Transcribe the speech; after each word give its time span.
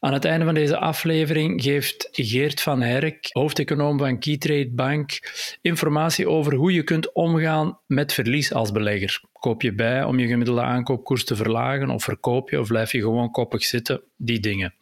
Aan 0.00 0.12
het 0.12 0.24
einde 0.24 0.44
van 0.44 0.54
deze 0.54 0.76
aflevering 0.76 1.62
geeft 1.62 2.08
Geert 2.12 2.60
van 2.60 2.82
Herk, 2.82 3.28
hoofdeconoom 3.32 3.98
van 3.98 4.18
Keytrade 4.18 4.70
Bank, 4.70 5.18
informatie 5.62 6.28
over 6.28 6.54
hoe 6.54 6.72
je 6.72 6.82
kunt 6.82 7.12
omgaan 7.12 7.78
met 7.86 8.12
verlies 8.12 8.52
als 8.52 8.72
belegger. 8.72 9.20
Koop 9.32 9.62
je 9.62 9.74
bij 9.74 10.04
om 10.04 10.18
je 10.18 10.26
gemiddelde 10.26 10.62
aankoopkoers 10.62 11.24
te 11.24 11.36
verlagen 11.36 11.90
of 11.90 12.04
verkoop 12.04 12.50
je 12.50 12.60
of 12.60 12.68
blijf 12.68 12.92
je 12.92 13.00
gewoon 13.00 13.30
koppig 13.30 13.64
zitten? 13.64 14.02
Die 14.16 14.40
dingen. 14.40 14.74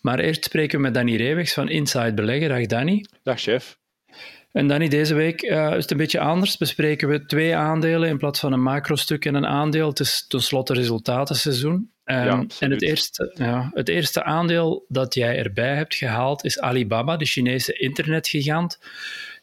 Maar 0.00 0.18
eerst 0.18 0.44
spreken 0.44 0.76
we 0.76 0.82
met 0.82 0.94
Danny 0.94 1.16
Reewegs 1.16 1.52
van 1.52 1.68
Inside 1.68 2.14
Beleggen. 2.14 2.48
Dag 2.48 2.66
Danny. 2.66 3.04
Dag 3.22 3.40
chef. 3.40 3.79
En 4.52 4.68
Danny, 4.68 4.88
deze 4.88 5.14
week 5.14 5.42
uh, 5.42 5.70
is 5.70 5.82
het 5.82 5.90
een 5.90 5.96
beetje 5.96 6.20
anders. 6.20 6.56
Bespreken 6.56 7.08
we 7.08 7.26
twee 7.26 7.56
aandelen 7.56 8.08
in 8.08 8.18
plaats 8.18 8.40
van 8.40 8.52
een 8.52 8.62
macro-stuk 8.62 9.24
en 9.24 9.34
een 9.34 9.46
aandeel. 9.46 9.88
Het 9.88 10.00
is 10.00 10.24
tenslotte 10.28 10.74
resultatenseizoen. 10.74 11.90
Um, 12.04 12.46
en 12.58 12.70
het 12.70 12.82
eerste, 12.82 13.32
ja, 13.34 13.70
het 13.74 13.88
eerste 13.88 14.22
aandeel 14.22 14.84
dat 14.88 15.14
jij 15.14 15.38
erbij 15.38 15.74
hebt 15.74 15.94
gehaald 15.94 16.44
is 16.44 16.60
Alibaba, 16.60 17.16
de 17.16 17.24
Chinese 17.24 17.72
internetgigant. 17.72 18.78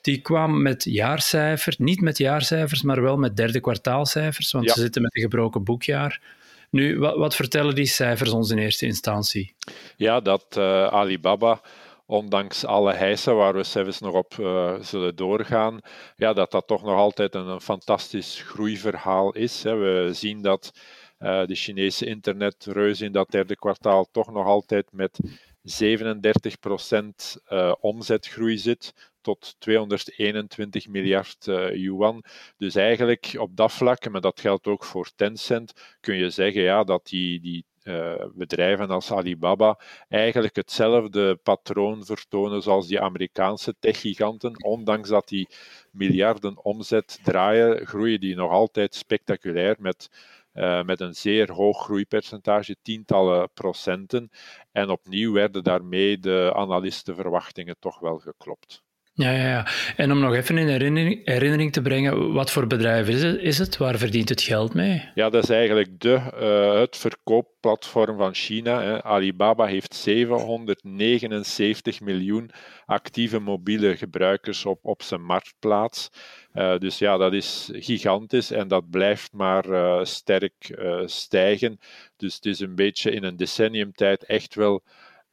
Die 0.01 0.21
kwam 0.21 0.61
met 0.61 0.83
jaarcijfers, 0.83 1.77
niet 1.77 2.01
met 2.01 2.17
jaarcijfers, 2.17 2.81
maar 2.81 3.01
wel 3.01 3.17
met 3.17 3.37
derde 3.37 3.59
kwartaalcijfers, 3.59 4.51
want 4.51 4.71
ze 4.71 4.79
zitten 4.79 5.01
met 5.01 5.15
een 5.15 5.21
gebroken 5.21 5.63
boekjaar. 5.63 6.21
Nu, 6.69 6.99
wat, 6.99 7.17
wat, 7.17 7.35
vertellen 7.35 7.75
die 7.75 7.85
cijfers 7.85 8.31
ons 8.31 8.49
in 8.49 8.57
eerste 8.57 8.85
instantie? 8.85 9.55
Ja, 9.95 10.19
dat 10.19 10.45
uh, 10.57 10.87
Alibaba 10.87 11.61
ondanks 12.07 12.65
alle 12.65 12.93
hijsen 12.93 13.35
waar 13.35 13.53
we 13.53 13.63
zelfs 13.63 13.99
nog 13.99 14.13
op 14.13 14.33
uh, 14.39 14.75
zullen 14.81 15.15
doorgaan, 15.15 15.79
ja, 16.15 16.33
dat 16.33 16.51
dat 16.51 16.67
toch 16.67 16.83
nog 16.83 16.95
altijd 16.95 17.35
een, 17.35 17.61
fantastisch 17.61 18.41
groeiverhaal 18.41 19.33
is. 19.33 19.63
Hè. 19.63 19.75
We 19.75 20.13
zien 20.13 20.41
dat 20.41 20.71
uh, 21.19 21.45
de 21.45 21.55
Chinese 21.55 22.05
internetreus 22.05 23.01
in 23.01 23.11
dat 23.11 23.31
derde 23.31 23.55
kwartaal 23.55 24.07
toch 24.11 24.31
nog 24.31 24.45
altijd 24.45 24.91
met 24.91 25.19
37 25.61 26.59
procent 26.59 27.37
uh, 27.49 27.73
omzetgroei 27.79 28.57
zit 28.57 29.11
tot 29.21 29.55
221 29.59 30.87
miljard 30.87 31.47
uh, 31.47 31.75
yuan. 31.75 32.23
Dus 32.57 32.75
eigenlijk 32.75 33.35
op 33.37 33.55
dat 33.55 33.71
vlak, 33.71 34.09
maar 34.09 34.21
dat 34.21 34.39
geldt 34.39 34.67
ook 34.67 34.83
voor 34.83 35.09
Tencent, 35.15 35.97
kun 35.99 36.15
je 36.15 36.29
zeggen 36.29 36.61
ja, 36.61 36.83
dat 36.83 37.07
die, 37.07 37.39
die 37.39 37.65
uh, 37.87 38.13
bedrijven 38.33 38.89
als 38.89 39.11
Alibaba 39.11 39.79
eigenlijk 40.09 40.55
hetzelfde 40.55 41.35
patroon 41.35 42.05
vertonen 42.05 42.61
zoals 42.61 42.87
die 42.87 43.01
Amerikaanse 43.01 43.75
techgiganten. 43.79 44.63
Ondanks 44.63 45.09
dat 45.09 45.27
die 45.27 45.47
miljarden 45.91 46.63
omzet 46.63 47.19
draaien, 47.23 47.87
groeien 47.87 48.19
die 48.19 48.35
nog 48.35 48.51
altijd 48.51 48.95
spectaculair 48.95 49.75
met 49.79 50.09
uh, 50.53 50.83
met 50.83 50.99
een 50.99 51.15
zeer 51.15 51.51
hoog 51.51 51.83
groeipercentage, 51.83 52.75
tientallen 52.81 53.49
procenten. 53.53 54.29
En 54.71 54.89
opnieuw 54.89 55.33
werden 55.33 55.63
daarmee 55.63 56.19
de 56.19 56.51
analistenverwachtingen 56.55 57.75
toch 57.79 57.99
wel 57.99 58.17
geklopt. 58.17 58.83
Ja, 59.17 59.31
ja, 59.31 59.47
ja. 59.47 59.67
En 59.95 60.11
om 60.11 60.19
nog 60.19 60.33
even 60.33 60.57
in 60.57 60.67
herinnering, 60.67 61.21
herinnering, 61.25 61.73
te 61.73 61.81
brengen, 61.81 62.33
wat 62.33 62.51
voor 62.51 62.67
bedrijf 62.67 63.07
is 63.39 63.57
het? 63.57 63.77
Waar 63.77 63.97
verdient 63.97 64.29
het 64.29 64.41
geld 64.41 64.73
mee? 64.73 65.09
Ja, 65.15 65.29
dat 65.29 65.43
is 65.43 65.49
eigenlijk 65.49 65.99
de, 65.99 66.21
uh, 66.41 66.79
het 66.79 66.97
verkoopplatform 66.97 68.17
van 68.17 68.33
China. 68.33 68.81
Hè. 68.81 69.03
Alibaba 69.03 69.65
heeft 69.65 69.95
779 69.95 72.01
miljoen 72.01 72.51
actieve 72.85 73.39
mobiele 73.39 73.97
gebruikers 73.97 74.65
op, 74.65 74.79
op 74.81 75.03
zijn 75.03 75.23
marktplaats. 75.23 76.09
Uh, 76.53 76.77
dus 76.77 76.97
ja, 76.97 77.17
dat 77.17 77.33
is 77.33 77.69
gigantisch 77.73 78.51
en 78.51 78.67
dat 78.67 78.89
blijft 78.89 79.33
maar 79.33 79.69
uh, 79.69 80.03
sterk 80.03 80.79
stijgen. 81.05 81.79
Dus 82.17 82.35
het 82.35 82.45
is 82.45 82.59
een 82.59 82.75
beetje 82.75 83.11
in 83.11 83.23
een 83.23 83.37
decenniumtijd 83.37 84.23
echt 84.23 84.55
wel 84.55 84.83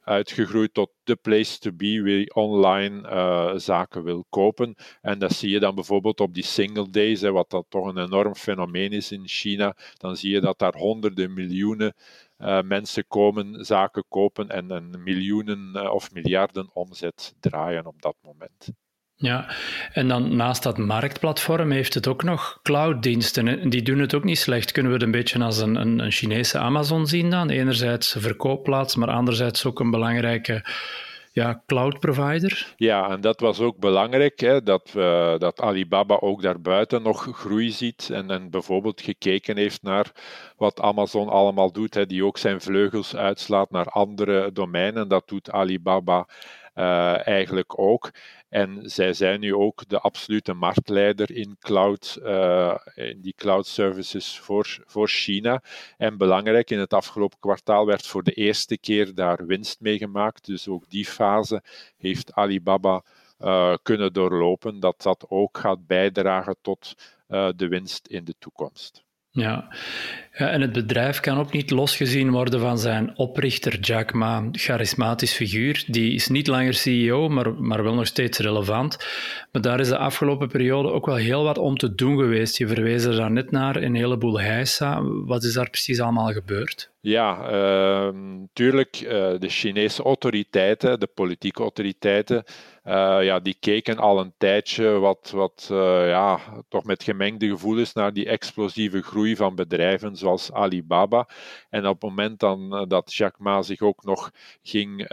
uitgegroeid 0.05 0.73
tot 0.73 0.91
de 1.03 1.15
place 1.15 1.59
to 1.59 1.71
be 1.71 2.01
wie 2.01 2.35
online 2.35 3.09
uh, 3.09 3.53
zaken 3.55 4.03
wil 4.03 4.25
kopen. 4.29 4.75
En 5.01 5.19
dat 5.19 5.33
zie 5.33 5.49
je 5.49 5.59
dan 5.59 5.75
bijvoorbeeld 5.75 6.19
op 6.19 6.33
die 6.33 6.43
single 6.43 6.89
days, 6.89 7.21
hè, 7.21 7.31
wat 7.31 7.49
dat 7.49 7.65
toch 7.69 7.85
een 7.85 7.97
enorm 7.97 8.35
fenomeen 8.35 8.91
is 8.91 9.11
in 9.11 9.27
China. 9.27 9.75
Dan 9.97 10.15
zie 10.15 10.31
je 10.31 10.41
dat 10.41 10.59
daar 10.59 10.75
honderden 10.75 11.33
miljoenen 11.33 11.93
uh, 12.37 12.61
mensen 12.61 13.07
komen, 13.07 13.65
zaken 13.65 14.05
kopen 14.09 14.49
en, 14.49 14.71
en 14.71 15.03
miljoenen 15.03 15.71
uh, 15.73 15.93
of 15.93 16.11
miljarden 16.13 16.69
omzet 16.73 17.35
draaien 17.39 17.85
op 17.85 18.01
dat 18.01 18.15
moment. 18.21 18.84
Ja, 19.17 19.47
en 19.91 20.07
dan 20.07 20.35
naast 20.35 20.63
dat 20.63 20.77
marktplatform 20.77 21.71
heeft 21.71 21.93
het 21.93 22.07
ook 22.07 22.23
nog 22.23 22.59
clouddiensten. 22.63 23.47
En 23.47 23.69
die 23.69 23.81
doen 23.81 23.99
het 23.99 24.13
ook 24.13 24.23
niet 24.23 24.37
slecht. 24.37 24.71
Kunnen 24.71 24.91
we 24.91 24.97
het 24.97 25.05
een 25.05 25.11
beetje 25.11 25.43
als 25.43 25.57
een, 25.57 25.75
een, 25.75 26.11
Chinese 26.11 26.57
Amazon 26.57 27.07
zien 27.07 27.29
dan? 27.29 27.49
Enerzijds 27.49 28.15
verkoopplaats, 28.19 28.95
maar 28.95 29.09
anderzijds 29.09 29.65
ook 29.65 29.79
een 29.79 29.91
belangrijke 29.91 30.63
ja, 31.31 31.63
cloud 31.65 31.99
provider. 31.99 32.73
Ja, 32.77 33.09
en 33.09 33.21
dat 33.21 33.39
was 33.39 33.59
ook 33.59 33.77
belangrijk, 33.77 34.39
hè, 34.39 34.63
dat, 34.63 34.93
uh, 34.95 35.37
dat 35.37 35.61
Alibaba 35.61 36.17
ook 36.19 36.41
daarbuiten 36.41 37.01
nog 37.01 37.27
groei 37.31 37.71
ziet 37.71 38.09
en, 38.13 38.31
en 38.31 38.49
bijvoorbeeld 38.49 39.01
gekeken 39.01 39.57
heeft 39.57 39.83
naar 39.83 40.11
wat 40.57 40.81
Amazon 40.81 41.29
allemaal 41.29 41.71
doet, 41.71 41.93
hè, 41.93 42.05
die 42.05 42.25
ook 42.25 42.37
zijn 42.37 42.61
vleugels 42.61 43.15
uitslaat 43.15 43.71
naar 43.71 43.85
andere 43.85 44.51
domeinen. 44.51 45.07
Dat 45.07 45.27
doet 45.27 45.51
Alibaba 45.51 46.27
uh, 46.75 47.27
eigenlijk 47.27 47.79
ook. 47.79 48.11
En 48.49 48.79
zij 48.89 49.13
zijn 49.13 49.39
nu 49.39 49.55
ook 49.55 49.87
de 49.87 49.99
absolute 49.99 50.53
marktleider 50.53 51.31
in 51.31 51.57
cloud, 51.59 52.19
uh, 52.23 52.75
in 52.95 53.21
die 53.21 53.33
cloud 53.37 53.67
services 53.67 54.39
voor, 54.39 54.77
voor 54.85 55.07
China. 55.07 55.63
En 55.97 56.17
belangrijk, 56.17 56.69
in 56.69 56.79
het 56.79 56.93
afgelopen 56.93 57.39
kwartaal 57.39 57.85
werd 57.85 58.07
voor 58.07 58.23
de 58.23 58.31
eerste 58.31 58.77
keer 58.77 59.15
daar 59.15 59.45
winst 59.45 59.79
mee 59.79 59.97
gemaakt. 59.97 60.45
Dus 60.45 60.67
ook 60.67 60.89
die 60.89 61.05
fase 61.05 61.63
heeft 61.97 62.33
Alibaba 62.33 63.03
uh, 63.39 63.75
kunnen 63.81 64.13
doorlopen. 64.13 64.79
Dat 64.79 65.01
dat 65.01 65.25
ook 65.29 65.57
gaat 65.57 65.87
bijdragen 65.87 66.55
tot 66.61 66.93
de 67.27 67.67
winst 67.67 68.07
in 68.07 68.23
de 68.25 68.35
toekomst. 68.39 69.03
Ja. 69.31 69.67
Ja, 70.37 70.49
en 70.49 70.61
het 70.61 70.71
bedrijf 70.71 71.19
kan 71.19 71.37
ook 71.37 71.51
niet 71.51 71.71
losgezien 71.71 72.31
worden 72.31 72.59
van 72.59 72.77
zijn 72.77 73.17
oprichter 73.17 73.79
Jack 73.79 74.13
Ma, 74.13 74.49
charismatisch 74.51 75.33
figuur. 75.33 75.83
Die 75.87 76.13
is 76.13 76.27
niet 76.27 76.47
langer 76.47 76.73
CEO, 76.73 77.29
maar, 77.29 77.53
maar 77.53 77.83
wel 77.83 77.93
nog 77.93 78.07
steeds 78.07 78.37
relevant. 78.37 78.97
Maar 79.51 79.61
daar 79.61 79.79
is 79.79 79.87
de 79.87 79.97
afgelopen 79.97 80.47
periode 80.47 80.91
ook 80.91 81.05
wel 81.05 81.15
heel 81.15 81.43
wat 81.43 81.57
om 81.57 81.77
te 81.77 81.95
doen 81.95 82.17
geweest. 82.17 82.57
Je 82.57 82.67
verwees 82.67 83.03
er 83.03 83.15
daar 83.15 83.31
net 83.31 83.51
naar, 83.51 83.75
een 83.75 83.95
heleboel 83.95 84.39
heisa. 84.39 85.01
Wat 85.03 85.43
is 85.43 85.53
daar 85.53 85.69
precies 85.69 85.99
allemaal 85.99 86.31
gebeurd? 86.31 86.93
Ja, 87.05 87.51
uh, 87.51 88.13
uh, 88.57 88.83
de 89.39 89.47
Chinese 89.47 90.03
autoriteiten, 90.03 90.99
de 90.99 91.07
politieke 91.07 91.61
autoriteiten, 91.61 92.43
uh, 92.85 93.17
ja, 93.21 93.39
die 93.39 93.57
keken 93.59 93.97
al 93.97 94.19
een 94.19 94.33
tijdje 94.37 94.89
wat, 94.89 95.31
wat 95.35 95.65
ja, 96.07 96.39
toch 96.69 96.83
met 96.83 97.03
gemengde 97.03 97.47
gevoelens 97.47 97.93
naar 97.93 98.13
die 98.13 98.25
explosieve 98.25 99.01
groei 99.01 99.35
van 99.35 99.55
bedrijven 99.55 100.15
zoals 100.25 100.51
Alibaba. 100.51 101.27
En 101.69 101.87
op 101.87 102.01
het 102.01 102.09
moment 102.09 102.39
dan, 102.39 102.85
dat 102.87 103.13
Jack 103.13 103.39
Ma 103.39 103.61
zich 103.61 103.81
ook 103.81 104.03
nog 104.03 104.31
ging 104.61 105.07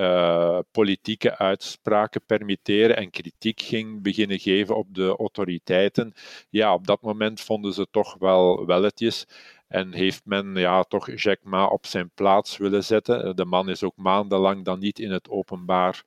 politieke 0.70 1.38
uitspraken 1.38 2.22
permitteren 2.26 2.96
en 2.96 3.10
kritiek 3.10 3.60
ging 3.60 4.02
beginnen 4.02 4.38
geven 4.38 4.76
op 4.76 4.94
de 4.94 5.16
autoriteiten, 5.18 6.14
ja, 6.50 6.74
op 6.74 6.86
dat 6.86 7.02
moment 7.02 7.40
vonden 7.40 7.72
ze 7.72 7.86
toch 7.90 8.16
wel 8.18 8.66
welletjes. 8.66 9.26
En 9.68 9.92
heeft 9.92 10.24
men 10.24 10.54
ja, 10.54 10.82
toch 10.82 11.14
Jack 11.14 11.38
Ma 11.42 11.66
op 11.66 11.86
zijn 11.86 12.10
plaats 12.14 12.56
willen 12.56 12.84
zetten. 12.84 13.36
De 13.36 13.44
man 13.44 13.68
is 13.68 13.82
ook 13.82 13.96
maandenlang 13.96 14.64
dan 14.64 14.78
niet 14.78 14.98
in 14.98 15.10
het 15.10 15.30
openbaar 15.30 16.02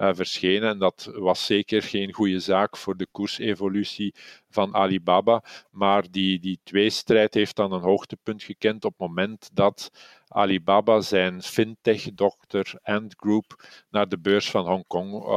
verschenen. 0.00 0.68
En 0.68 0.78
dat 0.78 1.10
was 1.14 1.46
zeker 1.46 1.82
geen 1.82 2.12
goede 2.12 2.40
zaak 2.40 2.76
voor 2.76 2.96
de 2.96 3.06
koersevolutie 3.10 4.14
van 4.48 4.74
Alibaba. 4.74 5.44
Maar 5.70 6.10
die, 6.10 6.38
die 6.38 6.60
tweestrijd 6.64 7.34
heeft 7.34 7.56
dan 7.56 7.72
een 7.72 7.80
hoogtepunt 7.80 8.42
gekend 8.42 8.84
op 8.84 8.90
het 8.98 9.08
moment 9.08 9.50
dat 9.52 9.90
Alibaba 10.32 11.00
zijn 11.00 11.42
fintech-dochter 11.42 12.72
Ant 12.82 13.14
Group 13.16 13.64
naar 13.90 14.08
de 14.08 14.18
beurs 14.18 14.50
van 14.50 14.66
Hongkong 14.66 15.12
uh, 15.12 15.28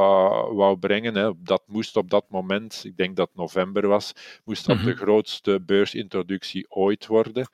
wou 0.52 0.78
brengen. 0.78 1.14
Hè. 1.14 1.30
Dat 1.36 1.62
moest 1.66 1.96
op 1.96 2.10
dat 2.10 2.24
moment, 2.28 2.82
ik 2.84 2.96
denk 2.96 3.16
dat 3.16 3.30
november 3.34 3.88
was, 3.88 4.12
moest 4.44 4.66
dat 4.66 4.76
mm 4.76 4.82
-hmm. 4.82 4.90
de 4.90 4.96
grootste 4.96 5.60
beursintroductie 5.60 6.70
ooit 6.70 7.06
worden. 7.06 7.48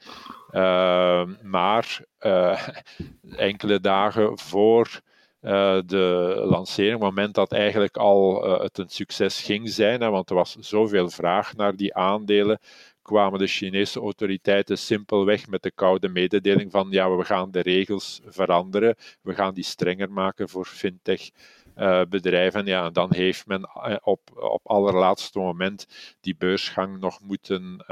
Uh, 0.51 1.29
maar 1.43 2.05
uh, 2.21 2.69
enkele 3.49 3.81
dagen 3.81 4.39
voor 4.39 5.01
de 5.41 6.43
lancering, 6.45 6.95
op 6.95 7.01
het 7.01 7.11
moment 7.11 7.35
dat 7.35 7.53
eigenlijk 7.53 7.97
al 7.97 8.43
het 8.61 8.79
een 8.79 8.89
succes 8.89 9.43
ging 9.43 9.69
zijn, 9.69 10.01
hè, 10.01 10.11
want 10.11 10.31
er 10.31 10.37
was 10.37 10.57
zoveel 10.61 11.11
vraag 11.11 11.57
naar 11.57 11.77
die 11.77 11.95
aandelen, 11.95 12.59
kwamen 13.03 13.39
de 13.39 13.47
Chinese 13.47 14.01
autoriteiten 14.01 14.79
simpelweg 14.79 15.49
met 15.49 15.63
de 15.63 15.73
koude 15.73 16.09
mededeling 16.09 16.71
van 16.71 16.87
ja, 16.91 17.17
we 17.17 17.25
gaan 17.25 17.51
de 17.51 17.61
regels 17.61 18.21
veranderen, 18.27 18.97
we 19.23 19.35
gaan 19.35 19.55
die 19.55 19.65
strenger 19.65 20.13
maken 20.13 20.49
voor 20.49 20.65
fintech. 20.65 21.31
Uh, 21.77 22.03
bedrijven. 22.09 22.67
Ja, 22.67 22.87
en 22.87 22.93
dan 22.93 23.15
heeft 23.15 23.47
men 23.47 23.63
eh, 23.63 23.97
op, 24.03 24.21
op 24.35 24.61
allerlaatste 24.67 25.39
moment 25.39 25.87
die 26.21 26.37
beursgang 26.37 26.99
nog 27.01 27.21
moeten 27.21 27.85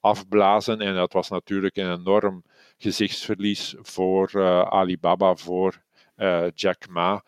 afblazen. 0.00 0.80
En 0.80 0.94
dat 0.94 1.12
was 1.12 1.28
natuurlijk 1.28 1.76
een 1.76 1.92
enorm 1.92 2.42
gezichtsverlies 2.76 3.74
voor 3.80 4.44
Alibaba, 4.70 5.34
voor 5.34 5.82
Jack 6.54 6.88
Ma. 6.88 7.20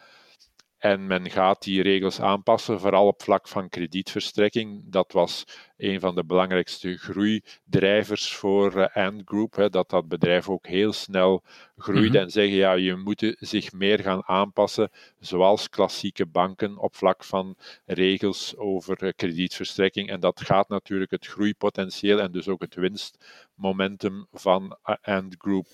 En 0.79 1.07
men 1.07 1.31
gaat 1.31 1.63
die 1.63 1.83
regels 1.83 2.21
aanpassen, 2.21 2.81
vooral 2.81 3.07
op 3.07 3.23
vlak 3.23 3.49
van 3.49 3.69
kredietverstrekking. 3.69 4.83
Dat 4.85 5.13
was 5.13 5.45
een 5.77 6.01
van 6.01 6.15
de 6.15 6.25
belangrijkste 6.25 6.97
groeidrijvers 6.97 8.35
voor 8.35 8.77
uh, 8.77 8.87
Ant 8.97 9.23
Group. 9.25 9.55
Hè, 9.55 9.71
dat 9.71 9.91
dat 9.91 10.09
bedrijf 10.09 10.49
ook 10.49 10.67
heel 10.67 10.93
snel 10.93 11.43
groeit 11.77 12.13
mhm. 12.13 12.17
en 12.17 12.31
zeggen, 12.31 12.57
ja, 12.57 12.73
je 12.73 12.97
moet 12.97 13.37
zich 13.39 13.73
meer 13.73 13.99
gaan 13.99 14.23
aanpassen, 14.27 14.91
zoals 15.19 15.69
klassieke 15.69 16.27
banken 16.27 16.79
op 16.79 16.97
vlak 16.97 17.25
van 17.25 17.57
regels 17.87 18.57
over 18.57 19.03
uh, 19.03 19.11
kredietverstrekking. 19.17 20.09
En 20.09 20.21
dat 20.21 20.41
gaat 20.41 20.69
natuurlijk 20.69 21.11
het 21.11 21.27
groeipotentieel 21.27 22.21
en 22.21 22.33
dus 22.33 22.49
ook 22.49 22.61
het 22.61 22.75
winstmomentum 22.75 24.27
van 24.33 24.77
uh, 24.85 24.95
Ant 25.03 25.35
Group 25.39 25.67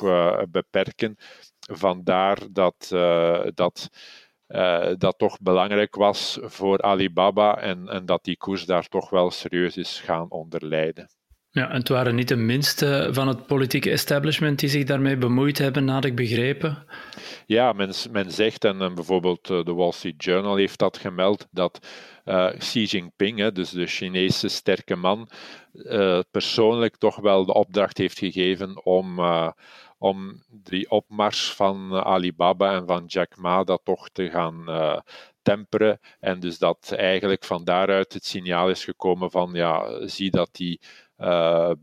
beperken. 0.51 1.17
Vandaar 1.71 2.39
dat, 2.51 2.87
dat 3.55 3.91
uh, 4.49 4.93
dat 4.99 5.19
toch 5.19 5.41
belangrijk 5.41 5.95
was 5.95 6.39
voor 6.43 6.83
Alibaba 6.83 7.61
en, 7.61 7.89
en 7.89 8.07
dat 8.07 8.25
die 8.25 8.37
koers 8.37 8.65
daar 8.65 8.89
toch 8.89 9.11
wel 9.11 9.31
serieus 9.31 9.77
is 9.77 10.01
gaan 10.01 10.31
onderlijden. 10.31 11.09
Ja, 11.55 11.69
en 11.69 11.77
het 11.77 11.89
waren 11.89 12.15
niet 12.15 12.29
de 12.29 12.37
minste 12.37 13.09
van 13.13 13.29
het 13.29 13.47
politieke 13.47 13.91
establishment 13.91 14.59
die 14.59 14.69
zich 14.69 14.85
daarmee 14.85 15.17
bemoeid 15.17 15.59
hebben, 15.59 15.89
had 15.89 16.05
ik 16.05 16.15
begrepen. 16.15 16.87
Ja, 17.47 17.73
men, 17.73 17.93
men 18.11 18.31
zegt, 18.31 18.65
en, 18.65 18.95
bijvoorbeeld 18.95 19.51
eh, 19.51 19.65
de 19.65 19.73
Wall 19.73 19.93
Street 19.93 20.25
Journal 20.25 20.57
heeft 20.57 20.79
dat 20.79 20.99
gemeld, 20.99 21.47
dat 21.51 21.87
uh, 22.25 22.51
Xi 22.59 22.85
Jinping, 22.85 23.39
hè, 23.39 23.53
dus 23.53 23.71
de 23.71 23.87
Chinese 23.87 24.49
sterke 24.49 24.97
man, 24.97 25.29
uh, 25.73 26.21
persoonlijk 26.31 26.97
toch 26.97 27.17
wel 27.17 27.45
de 27.45 27.55
opdracht 27.55 27.99
heeft 27.99 28.19
gegeven 28.19 28.85
om 28.85 29.21
om 29.99 30.43
die 30.51 30.91
opmars 30.91 31.53
van 31.53 31.93
Alibaba 31.93 32.75
en 32.75 32.87
van 32.87 33.05
Jack 33.07 33.37
Ma 33.37 33.65
dat 33.65 33.81
toch 33.85 34.09
te 34.09 34.31
gaan 34.31 34.65
temperen. 35.43 36.01
En 36.21 36.41
dus 36.41 36.59
dat 36.59 36.93
eigenlijk 36.97 37.45
van 37.45 37.65
daaruit 37.65 38.13
het 38.13 38.25
signaal 38.25 38.71
is 38.71 38.85
gekomen 38.85 39.31
van 39.31 39.51
ja, 39.53 40.07
zie 40.09 40.31
dat 40.31 40.49
die 40.53 40.81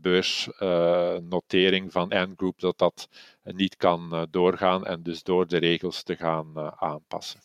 beursnotering 0.00 1.86
uh, 1.86 1.92
van 1.92 2.10
Ant 2.10 2.32
Group 2.36 2.60
dat 2.60 2.78
dat 2.78 3.08
niet 3.44 3.76
kan 3.76 4.08
uh, 4.12 4.22
doorgaan 4.30 4.86
en 4.86 5.02
dus 5.02 5.22
door 5.22 5.48
de 5.48 5.58
regels 5.58 6.02
te 6.02 6.16
gaan 6.16 6.72
aanpassen. 6.76 7.40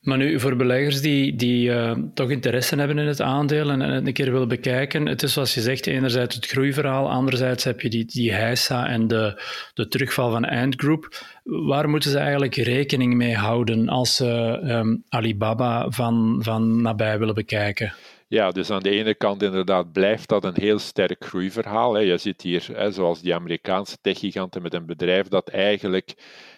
Maar 0.00 0.18
nu, 0.18 0.40
voor 0.40 0.56
beleggers 0.56 1.00
die, 1.00 1.34
die 1.36 1.72
toch 2.14 2.30
interesse 2.30 2.76
hebben 2.76 2.98
in 2.98 3.06
het 3.06 3.20
aandeel 3.20 3.70
en, 3.70 3.80
het 3.80 4.06
een 4.06 4.12
keer 4.12 4.32
willen 4.32 4.48
bekijken, 4.48 5.06
het 5.06 5.22
is 5.22 5.32
zoals 5.32 5.54
je 5.54 5.60
zegt, 5.60 5.86
enerzijds 5.86 6.34
het 6.34 6.46
groeiverhaal, 6.46 7.10
anderzijds 7.10 7.64
heb 7.64 7.80
je 7.80 7.90
die, 7.90 8.04
die 8.04 8.32
heisa 8.32 8.88
en 8.88 9.08
de, 9.08 9.42
de 9.74 9.88
terugval 9.88 10.30
van 10.30 10.44
Ant 10.44 10.74
Group. 10.80 11.24
Waar 11.42 11.88
moeten 11.88 12.10
ze 12.10 12.18
eigenlijk 12.18 12.54
rekening 12.54 13.14
mee 13.14 13.36
houden 13.36 13.88
als 13.88 14.16
ze 14.16 14.60
um, 14.64 15.04
Alibaba 15.08 15.90
van, 15.90 16.40
van 16.42 16.82
nabij 16.82 17.18
willen 17.18 17.34
bekijken? 17.34 17.92
Ja, 18.32 18.50
dus 18.50 18.70
aan 18.70 18.82
de 18.82 18.90
ene 18.90 19.14
kant 19.14 19.42
inderdaad 19.42 19.92
blijft 19.92 20.28
dat 20.28 20.44
een 20.44 20.60
heel 20.60 20.78
sterk 20.78 21.24
groeiverhaal. 21.24 21.98
Je 21.98 22.18
zit 22.18 22.42
hier, 22.42 22.88
zoals 22.88 23.20
die 23.20 23.34
Amerikaanse 23.34 23.96
techgiganten, 24.00 24.62
met 24.62 24.74
een 24.74 24.86
bedrijf 24.86 25.28
dat 25.28 25.48
eigenlijk 25.48 26.14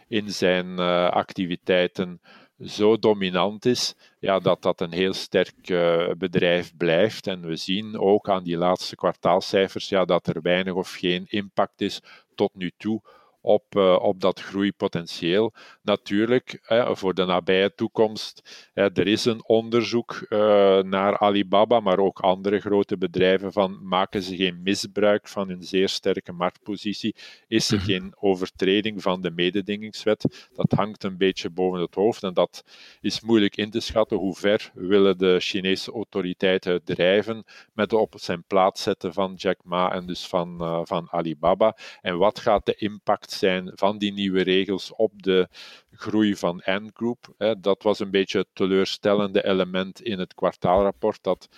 in 0.09 0.31
zijn 0.31 0.67
uh, 0.67 1.09
activiteiten 1.09 2.21
zo 2.59 2.99
dominant 2.99 3.65
is, 3.65 3.95
ja, 4.21 4.39
dat 4.39 4.63
dat 4.63 4.81
een 4.81 4.93
heel 4.93 5.13
sterk 5.13 5.69
uh, 5.69 6.11
bedrijf 6.19 6.77
blijft. 6.77 7.27
En 7.27 7.47
we 7.47 7.57
zien 7.57 7.99
ook 7.99 8.29
aan 8.29 8.45
die 8.45 8.57
laatste 8.57 8.97
kwartaalcijfers 8.97 9.89
ja, 9.89 10.05
dat 10.05 10.27
er 10.27 10.43
weinig 10.43 10.75
of 10.75 10.93
geen 10.93 11.25
impact 11.29 11.81
is 11.81 12.01
tot 12.35 12.55
nu 12.55 12.73
toe 12.77 13.03
op, 13.45 13.77
uh, 13.77 13.99
op 14.01 14.21
dat 14.21 14.41
groeipotentieel. 14.41 15.53
Natuurlijk, 15.83 16.59
voor 16.93 17.15
de 17.15 17.25
nabije 17.25 17.75
toekomst, 17.75 18.69
er 18.75 19.07
is 19.07 19.25
een 19.25 19.49
onderzoek 19.49 20.27
uh, 20.29 20.39
naar 20.79 21.19
Alibaba, 21.19 21.81
maar 21.81 21.99
ook 21.99 22.21
andere 22.21 22.61
grote 22.61 22.99
bedrijven, 22.99 23.53
van 23.53 23.89
maken 23.89 24.23
ze 24.23 24.37
geen 24.37 24.63
misbruik 24.63 25.29
van 25.29 25.49
hun 25.49 25.63
zeer 25.63 25.89
sterke 25.89 26.33
marktpositie? 26.33 27.15
Is 27.49 27.71
er 27.71 27.77
mhm. 27.77 27.87
geen 27.87 28.15
overtreding 28.19 29.03
van 29.03 29.21
de 29.21 29.31
mededingingswet? 29.31 30.49
Dat 30.55 30.73
hangt 30.73 31.05
een 31.05 31.17
beetje 31.17 31.51
boven 31.51 31.81
het 31.81 31.95
hoofd 31.95 32.23
en 32.23 32.35
dat 32.35 32.65
is 33.01 33.21
moeilijk 33.21 33.57
in 33.57 33.71
te 33.71 33.81
schatten. 33.81 34.17
Hoe 34.17 34.35
ver 34.35 34.71
willen 34.75 35.19
de 35.19 35.41
Chinese 35.41 35.93
autoriteiten 35.93 36.85
drijven 36.85 37.45
met 37.73 37.91
de 37.91 37.97
op 37.97 38.15
zijn 38.17 38.45
plaats 38.47 38.83
zetten 38.83 39.13
van 39.13 39.35
Jack 39.35 39.59
Ma 39.65 39.93
en 39.93 40.07
dus 40.07 40.27
van, 40.27 40.59
uh, 40.61 40.81
van 40.83 41.09
Alibaba? 41.11 41.77
En 42.01 42.19
wat 42.19 42.39
gaat 42.39 42.67
de 42.67 42.75
impact 42.75 43.33
zijn 43.39 43.71
van 43.75 43.99
die 43.99 44.13
nieuwe 44.13 44.43
regels 44.43 44.95
op 44.95 45.23
de 45.23 45.49
groei 45.93 46.37
van 46.37 46.63
Ant 46.63 46.91
Group. 46.95 47.55
Dat 47.61 47.83
was 47.83 47.99
een 47.99 48.11
beetje 48.11 48.39
het 48.39 48.49
teleurstellende 48.53 49.45
element 49.45 50.03
in 50.03 50.19
het 50.19 50.35
kwartaalrapport. 50.35 51.23
Dat 51.23 51.49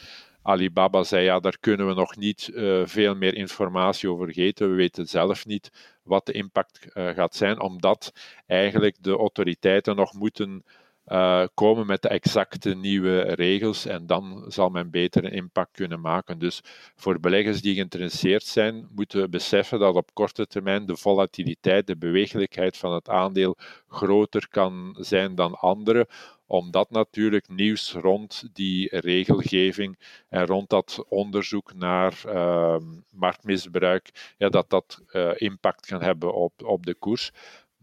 Alibaba 0.43 1.03
zei, 1.03 1.25
ja, 1.25 1.41
daar 1.41 1.59
kunnen 1.61 1.87
we 1.87 1.95
nog 1.95 2.17
niet 2.17 2.51
uh, 2.53 2.87
veel 2.87 3.15
meer 3.15 3.35
informatie 3.35 4.11
over 4.11 4.33
geven. 4.33 4.71
We 4.71 4.77
weten 4.77 5.07
zelf 5.07 5.47
niet 5.47 5.71
wat 6.03 6.27
de 6.27 6.33
impact 6.33 6.87
uh, 6.95 7.09
gaat 7.09 7.35
zijn, 7.35 7.61
omdat 7.61 8.13
eigenlijk 8.47 8.97
de 9.01 9.11
autoriteiten 9.11 9.97
nog 9.97 10.13
moeten 10.13 10.65
uh, 11.07 11.45
komen 11.55 11.87
met 11.87 12.03
de 12.03 12.09
exacte 12.09 12.75
nieuwe 12.75 13.21
regels 13.21 13.87
en 13.87 14.07
dan 14.07 14.45
zal 14.49 14.69
men 14.69 14.91
beter 14.91 15.25
een 15.25 15.33
impact 15.33 15.73
kunnen 15.73 16.01
maken. 16.01 16.39
Dus 16.39 16.61
voor 16.95 17.21
beleggers 17.21 17.61
die 17.61 17.75
geïnteresseerd 17.75 18.45
zijn, 18.45 18.89
moeten 18.95 19.21
we 19.21 19.29
beseffen 19.29 19.79
dat 19.79 19.95
op 19.95 20.15
korte 20.15 20.47
termijn 20.47 20.87
de 20.87 20.97
volatiliteit, 20.97 21.87
de 21.87 21.97
bewegelijkheid 21.97 22.77
van 22.77 22.93
het 22.93 23.09
aandeel 23.09 23.57
groter 23.89 24.49
kan 24.49 24.97
zijn 24.99 25.35
dan 25.35 25.55
andere 25.55 26.09
omdat 26.47 26.91
natuurlijk 26.91 27.49
nieuws 27.49 27.93
rond 27.93 28.49
die 28.53 28.99
regelgeving 28.99 29.99
en 30.29 30.47
rond 30.47 30.71
dat 30.71 31.05
onderzoek 31.09 31.75
naar 31.75 32.23
uh, 32.27 32.77
marktmisbruik, 33.11 34.35
ja, 34.39 34.49
dat 34.49 34.71
dat 34.71 35.03
uh, 35.13 35.31
impact 35.35 35.87
kan 35.87 36.03
hebben 36.03 36.35
op, 36.35 36.53
op 36.65 36.87
de 36.87 36.95
koers. 36.95 37.33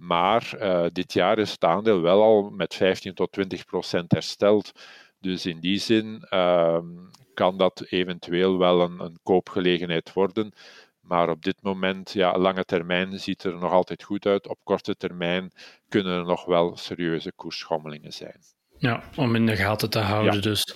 Maar 0.03 0.53
uh, 0.59 0.85
dit 0.91 1.13
jaar 1.13 1.37
is 1.37 1.51
het 1.51 1.63
aandeel 1.63 2.01
wel 2.01 2.21
al 2.21 2.49
met 2.49 2.73
15 2.73 3.13
tot 3.13 3.31
20 3.31 3.65
procent 3.65 4.11
hersteld. 4.11 4.71
Dus 5.19 5.45
in 5.45 5.59
die 5.59 5.77
zin 5.77 6.27
uh, 6.29 6.79
kan 7.33 7.57
dat 7.57 7.85
eventueel 7.89 8.57
wel 8.57 8.81
een, 8.81 8.99
een, 8.99 9.19
koopgelegenheid 9.23 10.13
worden. 10.13 10.51
Maar 11.01 11.29
op 11.29 11.43
dit 11.43 11.55
moment, 11.61 12.11
ja, 12.11 12.37
lange 12.37 12.65
termijn 12.65 13.19
ziet 13.19 13.43
er 13.43 13.57
nog 13.57 13.71
altijd 13.71 14.03
goed 14.03 14.25
uit. 14.25 14.47
Op 14.47 14.59
korte 14.63 14.95
termijn 14.95 15.51
kunnen 15.89 16.17
er 16.17 16.25
nog 16.25 16.45
wel 16.45 16.77
serieuze 16.77 17.31
koersschommelingen 17.35 18.13
zijn. 18.13 18.37
Ja, 18.77 19.03
om 19.15 19.35
in 19.35 19.45
de 19.45 19.55
gaten 19.55 19.89
te 19.89 19.99
houden 19.99 20.41
dus. 20.41 20.75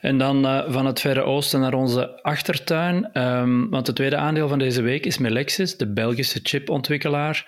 En 0.00 0.18
dan 0.18 0.44
uh, 0.44 0.72
van 0.72 0.86
het 0.86 1.00
Verre 1.00 1.22
Oosten 1.22 1.60
naar 1.60 1.74
onze 1.74 2.22
achtertuin. 2.22 3.22
Um, 3.22 3.70
want 3.70 3.86
het 3.86 3.96
tweede 3.96 4.16
aandeel 4.16 4.48
van 4.48 4.58
deze 4.58 4.82
week 4.82 5.06
is 5.06 5.18
Melexis, 5.18 5.76
de 5.76 5.92
Belgische 5.92 6.40
chipontwikkelaar. 6.42 7.44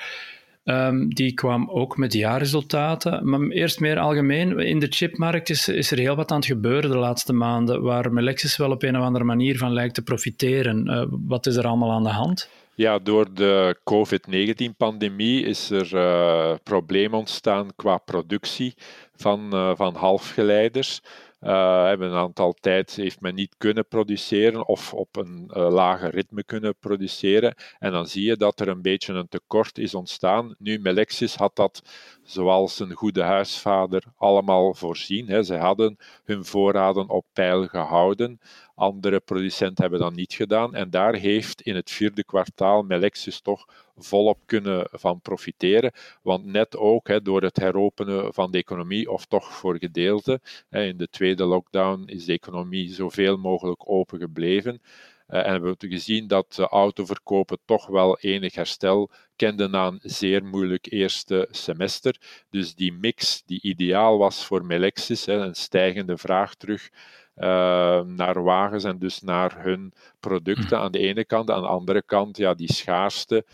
Um, 0.71 1.15
die 1.15 1.33
kwam 1.35 1.71
ook 1.71 1.97
met 1.97 2.13
jaarresultaten. 2.13 3.29
Maar 3.29 3.41
eerst 3.41 3.81
meer 3.81 3.99
algemeen, 3.99 4.59
in 4.59 4.79
de 4.79 4.87
chipmarkt 4.91 5.51
is, 5.51 5.91
er 5.91 5.99
heel 5.99 6.17
wat 6.17 6.31
aan 6.31 6.37
het 6.37 6.47
gebeuren 6.47 6.91
de 6.91 6.97
laatste 6.97 7.33
maanden, 7.33 7.83
waar 7.83 8.13
Melexis 8.13 8.57
wel 8.57 8.71
op 8.71 8.83
een 8.83 8.97
of 8.97 9.03
andere 9.03 9.25
manier 9.25 9.59
van 9.59 9.73
lijkt 9.73 9.95
te 9.95 10.03
profiteren. 10.03 10.87
Uh, 10.87 11.05
wat 11.27 11.47
is 11.47 11.57
er 11.57 11.67
allemaal 11.67 11.91
aan 11.91 12.03
de 12.03 12.09
hand? 12.09 12.49
Ja, 12.75 12.99
door 12.99 13.35
de 13.35 13.77
COVID-19-pandemie 13.85 15.45
is 15.45 15.71
er 15.71 15.95
uh, 15.95 16.55
probleem 16.63 17.15
ontstaan 17.15 17.69
qua 17.77 17.99
productie 17.99 18.75
van, 19.17 19.51
uh, 19.53 19.71
van 19.75 19.95
halfgeleiders. 19.95 21.01
Uh, 21.41 21.85
hebben 21.85 22.11
een 22.11 22.17
aantal 22.17 22.53
tijd 22.53 22.95
heeft 22.95 23.21
men 23.21 23.35
niet 23.35 23.55
kunnen 23.59 23.87
produceren 23.89 24.67
of 24.67 24.95
op 24.95 25.17
een 25.17 25.51
uh, 25.57 25.71
lager 25.71 26.11
ritme 26.11 26.45
kunnen 26.45 26.77
produceren. 26.79 27.55
En 27.79 27.93
dan 27.93 28.07
zie 28.07 28.25
je 28.25 28.37
dat 28.37 28.61
er 28.61 28.69
een 28.69 28.83
beetje 28.83 29.13
een 29.13 29.29
tekort 29.29 29.79
is 29.79 29.95
ontstaan. 29.95 30.55
Nu, 30.59 30.79
Melexis 30.79 31.35
had 31.35 31.57
dat, 31.57 31.83
zoals 32.23 32.79
een 32.79 32.93
goede 32.93 33.23
huisvader, 33.23 34.03
allemaal 34.17 34.75
voorzien. 34.75 35.29
Hè. 35.29 35.43
Ze 35.43 35.57
hadden 35.57 35.97
hun 36.25 36.45
voorraden 36.45 37.09
op 37.09 37.27
peil 37.33 37.67
gehouden. 37.67 38.41
Andere 38.75 39.21
producenten 39.21 39.83
hebben 39.83 40.01
dat 40.01 40.15
niet 40.15 40.33
gedaan. 40.33 40.75
En 40.75 40.91
daar 40.91 41.15
heeft 41.15 41.63
in 41.63 41.75
het 41.75 41.91
vierde 41.91 42.25
kwartaal 42.25 42.83
Melexis 42.83 43.41
toch 43.41 43.67
volop 43.99 44.39
kunnen 44.47 44.89
van 44.91 45.21
profiteren. 45.21 45.93
Want 46.23 46.45
net 46.45 46.77
ook 46.77 47.09
hè, 47.09 47.23
door 47.23 47.43
het 47.43 47.57
heropenen 47.57 48.35
van 48.35 48.51
de 48.51 48.59
economie, 48.59 49.11
of 49.11 49.27
toch 49.27 49.53
voor 49.53 49.79
gedeelte, 49.79 50.41
hè, 50.69 50.85
in 50.85 50.97
de 50.97 51.09
tweede 51.09 51.45
lockdown 51.45 52.03
is 52.07 52.25
de 52.25 52.33
economie 52.33 52.95
zoveel 52.95 53.37
mogelijk 53.37 53.91
open 53.91 54.19
gebleven. 54.19 54.81
Uh, 55.29 55.47
en 55.47 55.61
we 55.61 55.67
hebben 55.69 55.91
gezien 55.91 56.27
dat 56.27 56.55
de 56.55 56.69
autoverkopen 56.69 57.59
toch 57.65 57.87
wel 57.87 58.19
enig 58.19 58.55
herstel 58.55 59.11
kenden 59.37 59.71
na 59.71 59.87
een 59.87 60.01
zeer 60.03 60.45
moeilijk 60.45 60.93
eerste 60.93 61.49
semester. 61.51 62.45
Dus 62.51 62.75
die 62.75 62.93
mix 62.93 63.43
die 63.47 63.63
ideaal 63.63 64.19
was 64.19 64.45
voor 64.45 64.65
Melexis, 64.65 65.27
hè, 65.27 65.35
een 65.35 65.55
stijgende 65.55 66.17
vraag 66.19 66.55
terug 66.55 66.91
uh, 67.39 68.01
naar 68.01 68.43
wagens 68.43 68.85
en 68.85 68.99
dus 68.99 69.21
naar 69.21 69.63
hun 69.63 69.93
producten 70.21 70.79
hm. 70.79 70.85
aan 70.85 70.93
de 70.93 70.99
ene 70.99 71.25
kant. 71.25 71.51
Aan 71.51 71.63
de 71.63 71.69
andere 71.69 72.03
kant, 72.03 72.37
ja, 72.37 72.55
die 72.55 72.73
schaarste 72.73 73.45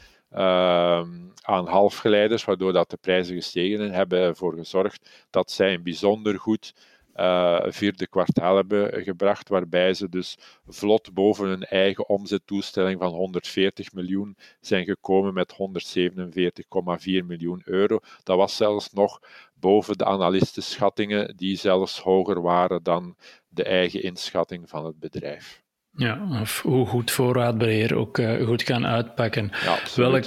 aan 1.42 1.66
halfgeleiders, 1.66 2.44
waardoor 2.44 2.72
dat 2.72 2.90
de 2.90 2.96
prijzen 2.96 3.34
gestegen 3.34 3.92
hebben 3.92 4.18
ervoor 4.18 4.54
gezorgd 4.54 5.26
dat 5.30 5.50
zij 5.50 5.74
een 5.74 5.82
bijzonder 5.82 6.38
goed 6.38 6.74
uh, 7.16 7.60
vierde 7.66 8.06
kwartaal 8.06 8.56
hebben 8.56 9.02
gebracht, 9.02 9.48
waarbij 9.48 9.94
ze 9.94 10.08
dus 10.08 10.38
vlot 10.66 11.12
boven 11.12 11.48
hun 11.48 11.62
eigen 11.64 12.08
omzettoestelling 12.08 13.00
van 13.00 13.12
140 13.12 13.92
miljoen 13.92 14.36
zijn 14.60 14.84
gekomen 14.84 15.34
met 15.34 15.52
147,4 15.52 17.24
miljoen 17.24 17.62
euro. 17.64 17.98
Dat 18.22 18.36
was 18.36 18.56
zelfs 18.56 18.92
nog 18.92 19.20
boven 19.54 19.98
de 19.98 20.04
analistenschattingen, 20.04 21.36
die 21.36 21.56
zelfs 21.56 21.98
hoger 21.98 22.42
waren 22.42 22.82
dan 22.82 23.16
de 23.48 23.64
eigen 23.64 24.02
inschatting 24.02 24.68
van 24.68 24.84
het 24.84 24.98
bedrijf. 24.98 25.63
Ja, 25.96 26.40
of 26.40 26.62
hoe 26.62 26.86
goed 26.86 27.10
voorraadbeheer 27.10 27.94
ook 27.94 28.18
uh, 28.18 28.46
goed 28.46 28.62
gaan 28.62 28.86
uitpakken. 28.86 29.50
Ja, 29.64 29.78
welk, 29.94 30.24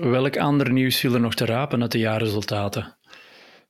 welk 0.00 0.36
ander 0.36 0.72
nieuws 0.72 1.00
viel 1.00 1.14
er 1.14 1.20
nog 1.20 1.34
te 1.34 1.44
rapen 1.44 1.82
uit 1.82 1.92
de 1.92 1.98
jaarresultaten? 1.98 2.96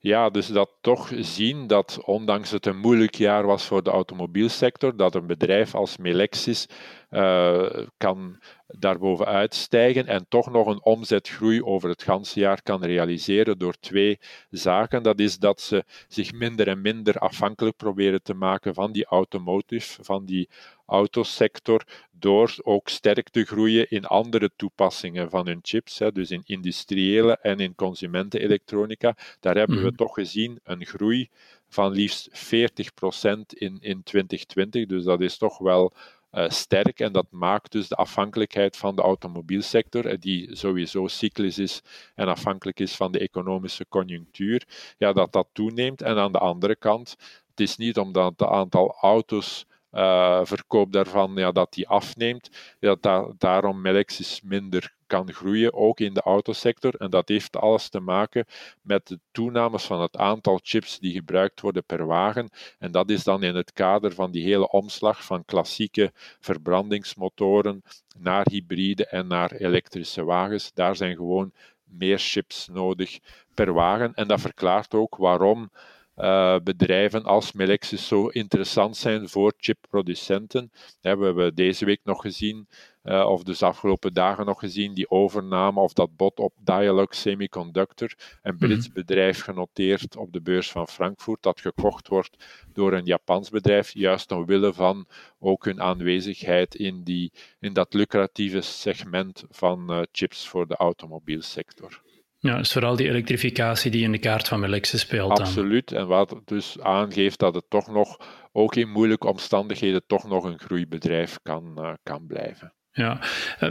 Ja, 0.00 0.30
dus 0.30 0.46
dat 0.46 0.70
toch 0.80 1.10
zien 1.16 1.66
dat 1.66 2.00
ondanks 2.04 2.50
het 2.50 2.66
een 2.66 2.78
moeilijk 2.78 3.14
jaar 3.14 3.46
was 3.46 3.64
voor 3.64 3.82
de 3.82 3.90
automobielsector, 3.90 4.96
dat 4.96 5.14
een 5.14 5.26
bedrijf 5.26 5.74
als 5.74 5.96
Melexis 5.96 6.66
uh, 7.10 7.70
kan 7.96 8.38
daarbovenuit 8.66 9.54
stijgen 9.54 10.06
en 10.06 10.26
toch 10.28 10.50
nog 10.50 10.66
een 10.66 10.82
omzetgroei 10.82 11.62
over 11.62 11.88
het 11.88 12.02
ganse 12.02 12.40
jaar 12.40 12.62
kan 12.62 12.84
realiseren 12.84 13.58
door 13.58 13.74
twee 13.80 14.18
zaken. 14.50 15.02
Dat 15.02 15.20
is 15.20 15.38
dat 15.38 15.60
ze 15.60 15.84
zich 16.08 16.32
minder 16.32 16.68
en 16.68 16.80
minder 16.80 17.18
afhankelijk 17.18 17.76
proberen 17.76 18.22
te 18.22 18.34
maken 18.34 18.74
van 18.74 18.92
die 18.92 19.04
automotive, 19.04 20.04
van 20.04 20.24
die 20.24 20.48
autosector, 20.88 21.84
door 22.10 22.54
ook 22.62 22.88
sterk 22.88 23.28
te 23.28 23.44
groeien 23.44 23.90
in 23.90 24.04
andere 24.04 24.50
toepassingen 24.56 25.30
van 25.30 25.46
hun 25.46 25.58
chips, 25.62 25.98
hè, 25.98 26.12
dus 26.12 26.30
in 26.30 26.42
industriële 26.44 27.38
en 27.42 27.58
in 27.58 27.74
consumentenelektronica. 27.74 29.16
Daar 29.40 29.56
hebben 29.56 29.76
we 29.76 29.86
mhm. 29.86 29.96
toch 29.96 30.14
gezien 30.14 30.60
een 30.62 30.86
groei 30.86 31.28
van 31.68 31.92
liefst 31.92 32.30
40% 32.30 33.40
in, 33.48 33.78
in 33.80 34.02
2020, 34.02 34.86
dus 34.86 35.04
dat 35.04 35.20
is 35.20 35.38
toch 35.38 35.58
wel 35.58 35.92
uh, 36.32 36.48
sterk 36.48 37.00
en 37.00 37.12
dat 37.12 37.26
maakt 37.30 37.72
dus 37.72 37.88
de 37.88 37.94
afhankelijkheid 37.94 38.76
van 38.76 38.96
de 38.96 39.02
automobielsector, 39.02 40.06
eh, 40.06 40.18
die 40.18 40.56
sowieso 40.56 41.06
cyclisch 41.06 41.58
is 41.58 41.82
en 42.14 42.28
afhankelijk 42.28 42.80
is 42.80 42.96
van 42.96 43.12
de 43.12 43.18
economische 43.18 43.86
conjunctuur, 43.88 44.66
ja, 44.98 45.12
dat 45.12 45.32
dat 45.32 45.48
toeneemt. 45.52 46.02
En 46.02 46.16
aan 46.16 46.32
de 46.32 46.38
andere 46.38 46.76
kant, 46.76 47.16
het 47.50 47.60
is 47.60 47.76
niet 47.76 47.98
omdat 47.98 48.32
het 48.36 48.48
aantal 48.48 48.96
auto's 49.00 49.66
uh, 49.92 50.40
verkoop 50.44 50.92
daarvan 50.92 51.32
ja, 51.34 51.52
dat 51.52 51.72
die 51.72 51.88
afneemt, 51.88 52.50
dat 52.80 53.02
da 53.02 53.32
daarom 53.38 53.80
Melexis 53.80 54.40
minder 54.42 54.96
kan 55.06 55.32
groeien, 55.32 55.74
ook 55.74 56.00
in 56.00 56.14
de 56.14 56.20
autosector. 56.20 56.94
En 56.94 57.10
dat 57.10 57.28
heeft 57.28 57.56
alles 57.56 57.88
te 57.88 58.00
maken 58.00 58.44
met 58.82 59.06
de 59.06 59.20
toenames 59.30 59.84
van 59.84 60.00
het 60.00 60.16
aantal 60.16 60.60
chips 60.62 60.98
die 60.98 61.12
gebruikt 61.12 61.60
worden 61.60 61.84
per 61.84 62.06
wagen. 62.06 62.50
En 62.78 62.92
dat 62.92 63.10
is 63.10 63.24
dan 63.24 63.42
in 63.42 63.54
het 63.54 63.72
kader 63.72 64.12
van 64.12 64.30
die 64.30 64.44
hele 64.44 64.70
omslag 64.70 65.24
van 65.24 65.44
klassieke 65.44 66.12
verbrandingsmotoren 66.40 67.82
naar 68.18 68.46
hybride 68.50 69.06
en 69.06 69.26
naar 69.26 69.52
elektrische 69.52 70.24
wagens. 70.24 70.72
Daar 70.74 70.96
zijn 70.96 71.16
gewoon 71.16 71.52
meer 71.84 72.18
chips 72.18 72.68
nodig 72.68 73.18
per 73.54 73.72
wagen. 73.72 74.14
En 74.14 74.28
dat 74.28 74.40
verklaart 74.40 74.94
ook 74.94 75.16
waarom 75.16 75.70
uh, 76.18 76.56
bedrijven 76.64 77.24
als 77.24 77.52
Melexis 77.52 78.06
zo 78.06 78.26
interessant 78.26 78.96
zijn 78.96 79.28
voor 79.28 79.52
chipproducenten. 79.56 80.70
we 81.00 81.08
hebben 81.08 81.54
deze 81.54 81.84
week 81.84 82.00
nog 82.04 82.20
gezien, 82.20 82.68
uh, 83.04 83.26
of 83.28 83.42
dus 83.42 83.58
de 83.58 83.66
afgelopen 83.66 84.12
dagen 84.12 84.46
nog 84.46 84.58
gezien, 84.58 84.94
die 84.94 85.10
overname 85.10 85.80
of 85.80 85.92
dat 85.92 86.16
bod 86.16 86.38
op 86.38 86.52
Dialog 86.60 87.14
Semiconductor, 87.14 88.14
een 88.42 88.56
Brits 88.56 88.86
mhm. 88.86 88.94
bedrijf 88.94 89.40
genoteerd 89.40 90.16
op 90.16 90.32
de 90.32 90.40
beurs 90.40 90.70
van 90.70 90.88
Frankfurt, 90.88 91.42
dat 91.42 91.60
gekocht 91.60 92.08
wordt 92.08 92.44
door 92.72 92.92
een 92.92 93.04
Japans 93.04 93.50
bedrijf, 93.50 93.92
juist 93.92 94.32
omwille 94.32 94.72
van 94.72 95.06
ook 95.38 95.64
hun 95.64 95.80
aanwezigheid 95.80 96.74
in, 96.74 97.02
die, 97.02 97.32
in 97.60 97.72
dat 97.72 97.94
lucratieve 97.94 98.60
segment 98.60 99.44
van 99.50 99.92
uh, 99.92 100.02
chips 100.12 100.48
voor 100.48 100.66
de 100.66 100.76
automobielsector. 100.76 102.06
Ja, 102.40 102.56
dus 102.56 102.72
vooral 102.72 102.96
die 102.96 103.08
elektrificatie 103.08 103.90
die 103.90 104.02
in 104.02 104.12
de 104.12 104.18
kaart 104.18 104.48
van 104.48 104.60
Melexis 104.60 105.00
speelt. 105.00 105.40
Absoluut. 105.40 105.92
En 105.92 106.06
wat 106.06 106.40
dus 106.44 106.80
aangeeft 106.80 107.38
dat 107.38 107.54
het 107.54 107.64
toch 107.68 107.86
nog, 107.86 108.16
ook 108.52 108.74
in 108.74 108.90
moeilijke 108.90 109.26
omstandigheden, 109.26 110.02
toch 110.06 110.28
nog 110.28 110.44
een 110.44 110.58
groeibedrijf 110.58 111.38
kan, 111.42 111.74
uh, 111.78 111.92
kan 112.02 112.26
blijven. 112.26 112.72
Ja, 112.92 113.20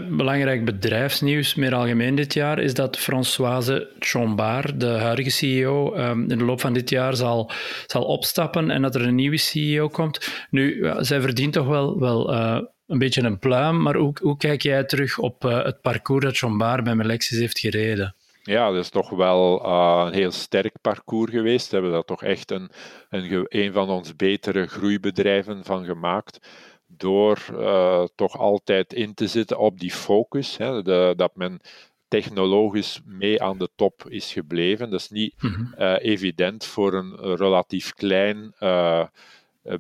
belangrijk 0.10 0.66
bedrijfsnieuws, 0.66 1.56
meer 1.56 1.76
algemeen 1.76 2.16
dit 2.16 2.34
jaar, 2.34 2.60
is 2.60 2.74
dat 2.74 2.98
Françoise 2.98 3.90
Chambard, 4.00 4.80
de 4.80 4.86
huidige 4.86 5.30
CEO, 5.30 5.94
ehm, 5.94 6.20
in 6.20 6.38
de 6.38 6.46
loop 6.46 6.62
van 6.62 6.74
dit 6.74 6.90
jaar 6.90 7.16
zal, 7.16 7.52
zal 7.86 8.04
opstappen 8.04 8.72
en 8.72 8.82
dat 8.82 8.96
er 8.96 9.02
een 9.02 9.16
nieuwe 9.16 9.38
CEO 9.38 9.88
komt. 9.88 10.46
Nu, 10.50 10.92
zij 11.00 11.22
verdient 11.22 11.54
toch 11.54 11.68
wel, 11.68 12.00
wel 12.00 12.34
uh, 12.34 12.60
een 12.88 12.98
beetje 12.98 13.22
een 13.22 13.40
pluim, 13.40 13.82
maar 13.82 13.96
hoe, 13.96 14.14
hoe 14.22 14.38
kijk 14.38 14.62
jij 14.62 14.84
terug 14.84 15.18
op 15.18 15.46
uh, 15.46 15.64
het 15.64 15.82
parcours 15.82 16.24
dat 16.24 16.38
Chambard 16.38 16.84
bij 16.84 16.96
Melexis 16.96 17.40
heeft 17.40 17.60
gereden? 17.60 18.16
Ja, 18.48 18.72
dat 18.72 18.84
is 18.84 18.90
toch 18.90 19.10
wel 19.10 19.66
uh, 19.66 20.04
een 20.06 20.14
heel 20.14 20.32
sterk 20.32 20.82
parcours 20.82 21.32
geweest. 21.32 21.70
We 21.70 21.76
hebben 21.76 21.92
daar 21.92 22.04
toch 22.04 22.24
echt 22.24 22.52
een, 22.52 22.70
een, 23.10 23.46
een 23.50 23.74
van 23.74 23.90
ons 23.90 24.16
betere 24.16 24.68
groeibedrijven 24.68 25.64
van 25.64 25.86
gemaakt. 25.86 26.50
Door 26.88 27.46
uh, 27.52 28.04
toch 28.16 28.38
altijd 28.38 28.94
in 28.94 29.14
te 29.14 29.28
zitten 29.28 29.60
op 29.60 29.80
die 29.80 29.92
focus. 29.92 30.58
Hè, 30.58 30.82
de, 30.82 31.14
dat 31.18 31.36
men 31.36 31.60
technologisch 32.08 33.02
mee 33.06 33.42
aan 33.42 33.58
de 33.58 33.70
top 33.76 34.06
is 34.10 34.34
gebleven. 34.34 34.90
Dat 34.90 35.00
is 35.00 35.10
niet 35.10 35.36
uh, 35.78 35.96
evident 36.00 36.66
voor 36.66 36.94
een 36.94 37.36
relatief 37.36 37.94
klein 37.94 38.54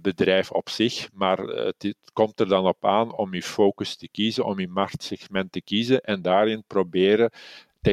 bedrijf 0.01 0.51
op 0.51 0.69
zich, 0.69 1.09
maar 1.13 1.38
het 1.38 1.95
komt 2.13 2.39
er 2.39 2.47
dan 2.47 2.65
op 2.65 2.86
aan 2.86 3.15
om 3.15 3.33
je 3.33 3.43
focus 3.43 3.95
te 3.95 4.09
kiezen, 4.09 4.45
om 4.45 4.59
je 4.59 4.67
marktsegment 4.67 5.51
te 5.51 5.62
kiezen 5.62 6.01
en 6.01 6.21
daarin 6.21 6.63
proberen 6.67 7.31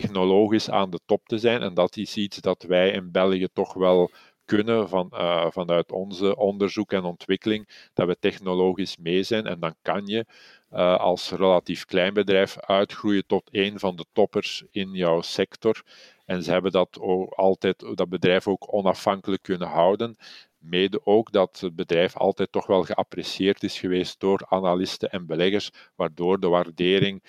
technologisch 0.00 0.70
aan 0.70 0.90
de 0.90 1.00
top 1.06 1.26
te 1.26 1.38
zijn. 1.38 1.62
En 1.62 1.74
dat 1.74 1.96
is 1.96 2.16
iets 2.16 2.36
dat 2.40 2.62
wij 2.62 2.90
in 2.90 3.10
België 3.10 3.48
toch 3.52 3.74
wel 3.74 4.10
kunnen 4.44 4.88
van, 4.88 5.10
uh, 5.12 5.46
vanuit 5.50 5.92
onze 5.92 6.36
onderzoek 6.36 6.92
en 6.92 7.04
ontwikkeling, 7.04 7.88
dat 7.92 8.06
we 8.06 8.16
technologisch 8.18 8.96
mee 8.96 9.22
zijn. 9.22 9.46
En 9.46 9.60
dan 9.60 9.74
kan 9.82 10.06
je 10.06 10.26
uh, 10.72 10.96
als 10.96 11.30
relatief 11.30 11.84
klein 11.84 12.14
bedrijf 12.14 12.58
uitgroeien 12.60 13.26
tot 13.26 13.48
een 13.50 13.78
van 13.78 13.96
de 13.96 14.04
toppers 14.12 14.64
in 14.70 14.90
jouw 14.92 15.20
sector. 15.20 15.82
En 16.26 16.42
ze 16.42 16.50
hebben 16.50 16.72
dat 16.72 16.98
ook 17.00 17.32
altijd, 17.32 17.78
dat 17.94 18.08
bedrijf 18.08 18.48
ook 18.48 18.74
onafhankelijk 18.74 19.42
kunnen 19.42 19.68
houden. 19.68 20.16
Mede 20.58 21.00
ook 21.06 21.32
dat 21.32 21.60
het 21.60 21.76
bedrijf 21.76 22.16
altijd 22.16 22.52
toch 22.52 22.66
wel 22.66 22.82
geapprecieerd 22.82 23.62
is 23.62 23.78
geweest 23.78 24.20
door 24.20 24.46
analisten 24.48 25.10
en 25.10 25.26
beleggers, 25.26 25.70
waardoor 25.96 26.40
de 26.40 26.48
waardering 26.48 27.22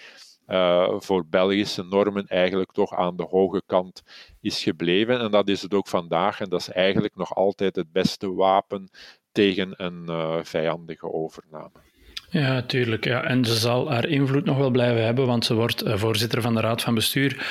uh, 0.47 0.93
voor 0.97 1.25
Belgische 1.25 1.83
normen 1.83 2.27
eigenlijk 2.27 2.71
toch 2.71 2.93
aan 2.93 3.15
de 3.15 3.23
hoge 3.29 3.61
kant 3.65 4.03
is 4.41 4.63
gebleven. 4.63 5.19
En 5.19 5.31
dat 5.31 5.49
is 5.49 5.61
het 5.61 5.73
ook 5.73 5.87
vandaag. 5.87 6.39
En 6.39 6.49
dat 6.49 6.59
is 6.59 6.69
eigenlijk 6.69 7.15
nog 7.15 7.35
altijd 7.35 7.75
het 7.75 7.91
beste 7.91 8.33
wapen 8.33 8.89
tegen 9.31 9.73
een 9.77 10.03
uh, 10.07 10.37
vijandige 10.41 11.11
overname. 11.13 11.83
Ja, 12.29 12.61
tuurlijk. 12.61 13.05
Ja. 13.05 13.23
En 13.23 13.45
ze 13.45 13.53
zal 13.53 13.91
haar 13.91 14.07
invloed 14.07 14.45
nog 14.45 14.57
wel 14.57 14.71
blijven 14.71 15.05
hebben, 15.05 15.25
want 15.25 15.45
ze 15.45 15.53
wordt 15.53 15.83
uh, 15.83 15.97
voorzitter 15.97 16.41
van 16.41 16.53
de 16.53 16.61
Raad 16.61 16.81
van 16.81 16.93
Bestuur. 16.93 17.47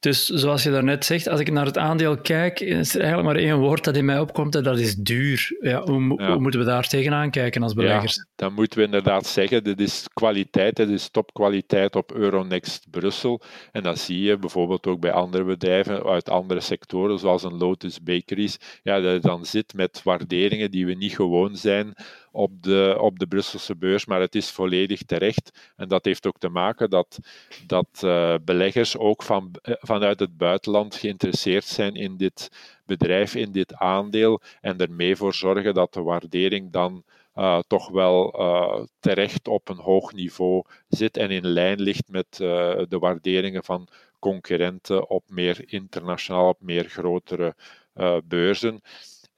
Dus 0.00 0.26
zoals 0.26 0.62
je 0.62 0.70
daarnet 0.70 1.04
zegt, 1.04 1.28
als 1.28 1.40
ik 1.40 1.50
naar 1.50 1.66
het 1.66 1.78
aandeel 1.78 2.20
kijk, 2.20 2.60
is 2.60 2.94
er 2.94 3.00
eigenlijk 3.00 3.32
maar 3.32 3.42
één 3.42 3.58
woord 3.58 3.84
dat 3.84 3.96
in 3.96 4.04
mij 4.04 4.20
opkomt 4.20 4.54
en 4.54 4.62
dat 4.62 4.78
is 4.78 4.94
duur. 4.94 5.56
Ja, 5.60 5.82
hoe, 5.82 6.22
hoe 6.24 6.38
moeten 6.38 6.60
we 6.60 6.66
daar 6.66 6.88
tegenaan 6.88 7.30
kijken 7.30 7.62
als 7.62 7.74
beleggers? 7.74 8.16
Ja, 8.16 8.24
dan 8.36 8.52
moeten 8.52 8.78
we 8.78 8.84
inderdaad 8.84 9.26
zeggen, 9.26 9.64
dit 9.64 9.80
is 9.80 10.06
kwaliteit, 10.12 10.76
dit 10.76 10.88
is 10.88 11.08
topkwaliteit 11.10 11.96
op 11.96 12.12
Euronext 12.12 12.86
Brussel. 12.90 13.40
En 13.72 13.82
dat 13.82 13.98
zie 13.98 14.22
je 14.22 14.38
bijvoorbeeld 14.38 14.86
ook 14.86 15.00
bij 15.00 15.12
andere 15.12 15.44
bedrijven 15.44 16.04
uit 16.04 16.28
andere 16.28 16.60
sectoren, 16.60 17.18
zoals 17.18 17.42
een 17.42 17.56
Lotus 17.56 18.02
Bakeries. 18.02 18.58
Ja, 18.82 19.00
dat 19.00 19.22
dan 19.22 19.44
zit 19.44 19.74
met 19.74 20.00
waarderingen 20.04 20.70
die 20.70 20.86
we 20.86 20.94
niet 20.94 21.14
gewoon 21.14 21.56
zijn 21.56 21.94
op 22.30 22.62
de, 22.62 22.96
op 23.00 23.18
de 23.18 23.26
Brusselse 23.26 23.76
beurs, 23.76 24.06
maar 24.06 24.20
het 24.20 24.34
is 24.34 24.50
volledig 24.50 25.02
terecht. 25.02 25.72
En 25.76 25.88
dat 25.88 26.04
heeft 26.04 26.26
ook 26.26 26.38
te 26.38 26.48
maken 26.48 26.90
dat, 26.90 27.18
dat 27.66 27.88
uh, 28.04 28.34
beleggers 28.44 28.96
ook 28.96 29.22
van, 29.22 29.50
uh, 29.62 29.74
vanuit 29.78 30.20
het 30.20 30.36
buitenland 30.36 30.94
geïnteresseerd 30.94 31.64
zijn 31.64 31.94
in 31.94 32.16
dit 32.16 32.50
bedrijf, 32.86 33.34
in 33.34 33.52
dit 33.52 33.74
aandeel, 33.74 34.40
en 34.60 34.78
ermee 34.78 35.16
voor 35.16 35.34
zorgen 35.34 35.74
dat 35.74 35.94
de 35.94 36.02
waardering 36.02 36.72
dan 36.72 37.04
uh, 37.34 37.58
toch 37.66 37.88
wel 37.88 38.34
terecht 39.00 39.48
op 39.48 39.68
een 39.68 39.78
hoog 39.78 40.12
niveau 40.12 40.64
zit 40.88 41.16
en 41.16 41.30
in 41.30 41.46
lijn 41.46 41.80
ligt 41.80 42.08
met 42.08 42.26
de 42.88 42.96
waarderingen 43.00 43.64
van 43.64 43.88
concurrenten 44.18 45.08
op 45.08 45.24
meer 45.28 45.62
internationaal, 45.66 46.48
op 46.48 46.60
meer 46.60 46.84
grotere 46.84 47.54
beurzen. 48.24 48.80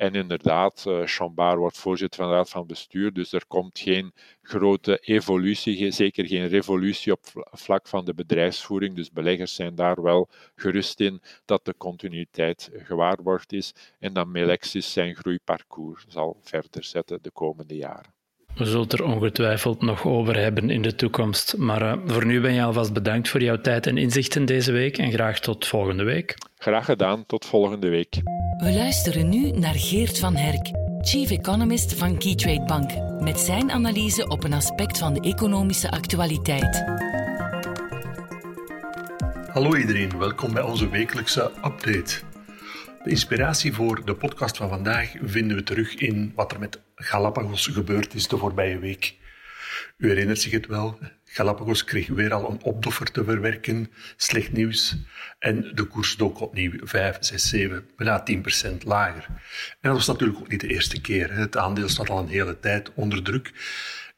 En 0.02 0.14
inderdaad, 0.14 0.85
uh, 0.88 1.02
Chambard 1.04 1.59
wordt 1.59 1.78
voorzitter 1.78 2.21
van 2.21 2.30
de 2.30 2.35
Raad 2.35 2.50
van 2.50 2.66
Bestuur, 2.66 3.12
dus 3.12 3.32
er 3.32 3.47
komt 3.47 3.78
geen 3.78 4.12
grote 4.42 4.99
evolutie, 4.99 5.90
zeker 5.90 6.26
geen 6.26 6.49
revolutie 6.49 7.12
op 7.12 7.21
vlak 7.50 7.88
van 7.88 8.04
de 8.04 8.14
bedrijfsvoering. 8.14 8.97
Dus 8.97 9.11
beleggers 9.11 9.54
zijn 9.54 9.75
daar 9.75 10.02
wel 10.02 10.28
gerust 10.54 11.00
in 11.00 11.23
dat 11.44 11.64
de 11.64 11.75
continuïteit 11.76 12.71
gewaarborgd 12.73 13.52
is 13.52 13.75
en 13.99 14.12
dat 14.12 14.26
Melexis 14.26 14.92
zijn 14.92 15.14
groeiparcours 15.14 16.04
zal 16.09 16.38
verder 16.40 16.85
zetten 16.85 17.23
de 17.23 17.30
komende 17.30 17.76
jaren. 17.76 18.22
We 18.56 18.64
zullen 18.64 18.80
het 18.80 18.92
er 18.92 19.04
ongetwijfeld 19.04 19.82
nog 19.82 20.06
over 20.06 20.38
hebben 20.38 20.71
in 20.71 20.82
de 20.82 20.94
toekomst. 20.94 21.56
Maar 21.56 21.82
uh, 21.82 21.92
voor 22.06 22.26
nu 22.26 22.40
ben 22.40 22.52
je 22.52 22.62
alvast 22.62 22.92
bedankt 22.92 23.28
voor 23.28 23.42
jouw 23.42 23.61
tijd 23.61 23.87
en 23.87 23.97
inzichten 23.97 24.44
deze 24.44 24.73
week 24.73 24.99
en 24.99 25.12
graag 25.12 25.40
tot 25.40 25.66
volgende 25.66 26.04
week. 26.04 26.35
Graag 26.59 26.85
gedaan, 26.85 27.26
tot 27.26 27.47
volgende 27.47 27.88
week. 27.88 28.21
We 28.56 28.73
luisteren 28.73 29.28
nu 29.28 29.50
naar 29.50 29.75
Geert 29.75 30.18
van 30.18 30.37
Herk, 30.37 30.71
Chief 31.00 31.30
Economist 31.30 31.94
van 31.94 32.18
Keytrade 32.18 32.64
Bank, 32.64 32.90
met 33.21 33.40
zijn 33.40 33.71
analyse 33.71 34.28
op 34.28 34.44
een 34.44 34.52
aspect 34.52 34.99
van 34.99 35.14
de 35.14 35.21
economische 35.21 35.90
actualiteit. 35.90 36.85
Hallo 39.49 39.76
iedereen, 39.76 40.18
welkom 40.18 40.52
bij 40.52 40.62
onze 40.62 40.88
wekelijkse 40.88 41.50
update. 41.64 42.21
De 43.04 43.11
inspiratie 43.11 43.73
voor 43.73 44.04
de 44.04 44.14
podcast 44.14 44.56
van 44.56 44.68
vandaag 44.68 45.12
vinden 45.23 45.56
we 45.56 45.62
terug 45.62 45.94
in 45.94 46.32
wat 46.35 46.52
er 46.52 46.59
met 46.59 46.80
Galapagos 47.02 47.66
gebeurd 47.66 48.14
is 48.14 48.28
de 48.28 48.37
voorbije 48.37 48.78
week. 48.78 49.14
U 49.97 50.09
herinnert 50.09 50.40
zich 50.40 50.52
het 50.52 50.66
wel, 50.66 50.99
Galapagos 51.25 51.85
kreeg 51.85 52.09
weer 52.09 52.32
al 52.32 52.50
een 52.50 52.62
opdoffer 52.62 53.11
te 53.11 53.25
verwerken, 53.25 53.90
slecht 54.16 54.52
nieuws, 54.52 54.97
en 55.38 55.71
de 55.75 55.85
koers 55.85 56.16
dook 56.16 56.40
opnieuw 56.40 56.73
5, 56.82 57.16
6, 57.21 57.49
7, 57.49 57.88
bijna 57.97 58.25
10% 58.73 58.76
lager. 58.85 59.26
En 59.28 59.37
dat 59.80 59.92
was 59.92 60.06
natuurlijk 60.06 60.38
ook 60.38 60.49
niet 60.49 60.61
de 60.61 60.68
eerste 60.68 61.00
keer. 61.00 61.32
Het 61.32 61.56
aandeel 61.56 61.88
staat 61.88 62.11
al 62.11 62.18
een 62.18 62.28
hele 62.28 62.61
tijd 62.61 62.94
onder 62.94 63.23
druk. 63.23 63.52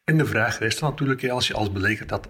En 0.04 0.18
de 0.18 0.26
vraag 0.26 0.58
rest 0.58 0.80
natuurlijk, 0.80 1.28
als 1.28 1.46
je 1.46 1.54
als 1.54 1.72
belegger 1.72 2.06
dat 2.06 2.28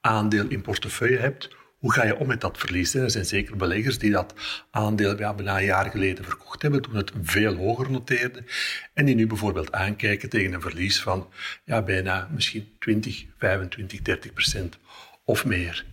aandeel 0.00 0.48
in 0.48 0.62
portefeuille 0.62 1.18
hebt, 1.18 1.56
hoe 1.78 1.92
ga 1.92 2.04
je 2.04 2.16
om 2.16 2.26
met 2.26 2.40
dat 2.40 2.58
verlies? 2.58 2.94
Er 2.94 3.10
zijn 3.10 3.24
zeker 3.24 3.56
beleggers 3.56 3.98
die 3.98 4.10
dat 4.10 4.34
aandeel 4.70 5.18
ja, 5.18 5.34
bijna 5.34 5.58
een 5.58 5.64
jaar 5.64 5.90
geleden 5.90 6.24
verkocht 6.24 6.62
hebben, 6.62 6.82
toen 6.82 6.94
het 6.96 7.12
veel 7.22 7.54
hoger 7.54 7.90
noteerde, 7.90 8.44
en 8.94 9.04
die 9.04 9.14
nu 9.14 9.26
bijvoorbeeld 9.26 9.72
aankijken 9.72 10.28
tegen 10.28 10.52
een 10.52 10.60
verlies 10.60 11.02
van 11.02 11.28
ja, 11.64 11.82
bijna 11.82 12.28
misschien 12.32 12.76
20, 12.78 13.24
25, 13.38 14.02
30 14.02 14.32
procent 14.32 14.78
of 15.24 15.44
meer. 15.44 15.84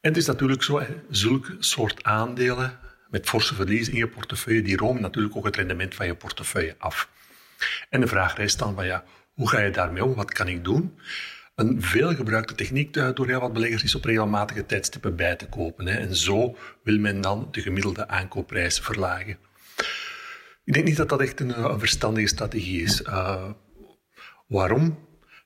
En 0.00 0.08
het 0.08 0.16
is 0.16 0.26
natuurlijk 0.26 0.62
zo, 0.62 0.82
zulke 1.10 1.56
soort 1.58 2.04
aandelen 2.04 2.78
met 3.10 3.28
forse 3.28 3.54
verlies 3.54 3.88
in 3.88 3.96
je 3.96 4.08
portefeuille, 4.08 4.62
die 4.62 4.76
romen 4.76 5.02
natuurlijk 5.02 5.36
ook 5.36 5.44
het 5.44 5.56
rendement 5.56 5.94
van 5.94 6.06
je 6.06 6.14
portefeuille 6.14 6.74
af. 6.78 7.08
En 7.88 8.00
de 8.00 8.06
vraag 8.06 8.36
rijst 8.36 8.58
dan 8.58 8.74
van 8.74 8.86
ja, 8.86 9.04
hoe 9.32 9.48
ga 9.48 9.60
je 9.60 9.70
daarmee 9.70 10.04
om? 10.04 10.14
Wat 10.14 10.32
kan 10.32 10.48
ik 10.48 10.64
doen? 10.64 10.98
Een 11.60 11.82
veelgebruikte 11.82 12.54
techniek 12.54 12.92
door 12.92 13.26
heel 13.26 13.40
wat 13.40 13.52
beleggers 13.52 13.82
is 13.82 13.94
op 13.94 14.04
regelmatige 14.04 14.66
tijdstippen 14.66 15.16
bij 15.16 15.36
te 15.36 15.48
kopen. 15.48 15.86
Hè. 15.86 15.94
En 15.98 16.16
zo 16.16 16.56
wil 16.82 16.98
men 16.98 17.20
dan 17.20 17.48
de 17.50 17.60
gemiddelde 17.60 18.08
aankoopprijs 18.08 18.78
verlagen. 18.78 19.38
Ik 20.64 20.72
denk 20.72 20.84
niet 20.84 20.96
dat 20.96 21.08
dat 21.08 21.20
echt 21.20 21.40
een, 21.40 21.64
een 21.64 21.78
verstandige 21.78 22.26
strategie 22.26 22.82
is. 22.82 23.02
Uh, 23.02 23.50
waarom? 24.46 24.98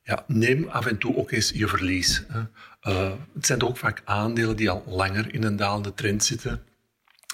Ja, 0.02 0.24
neem 0.26 0.68
af 0.68 0.86
en 0.86 0.98
toe 0.98 1.16
ook 1.16 1.30
eens 1.30 1.50
je 1.50 1.68
verlies. 1.68 2.24
Hè. 2.28 2.40
Uh, 2.92 3.12
het 3.34 3.46
zijn 3.46 3.58
toch 3.58 3.68
ook 3.68 3.76
vaak 3.76 4.02
aandelen 4.04 4.56
die 4.56 4.70
al 4.70 4.84
langer 4.86 5.34
in 5.34 5.42
een 5.42 5.56
dalende 5.56 5.94
trend 5.94 6.24
zitten. 6.24 6.62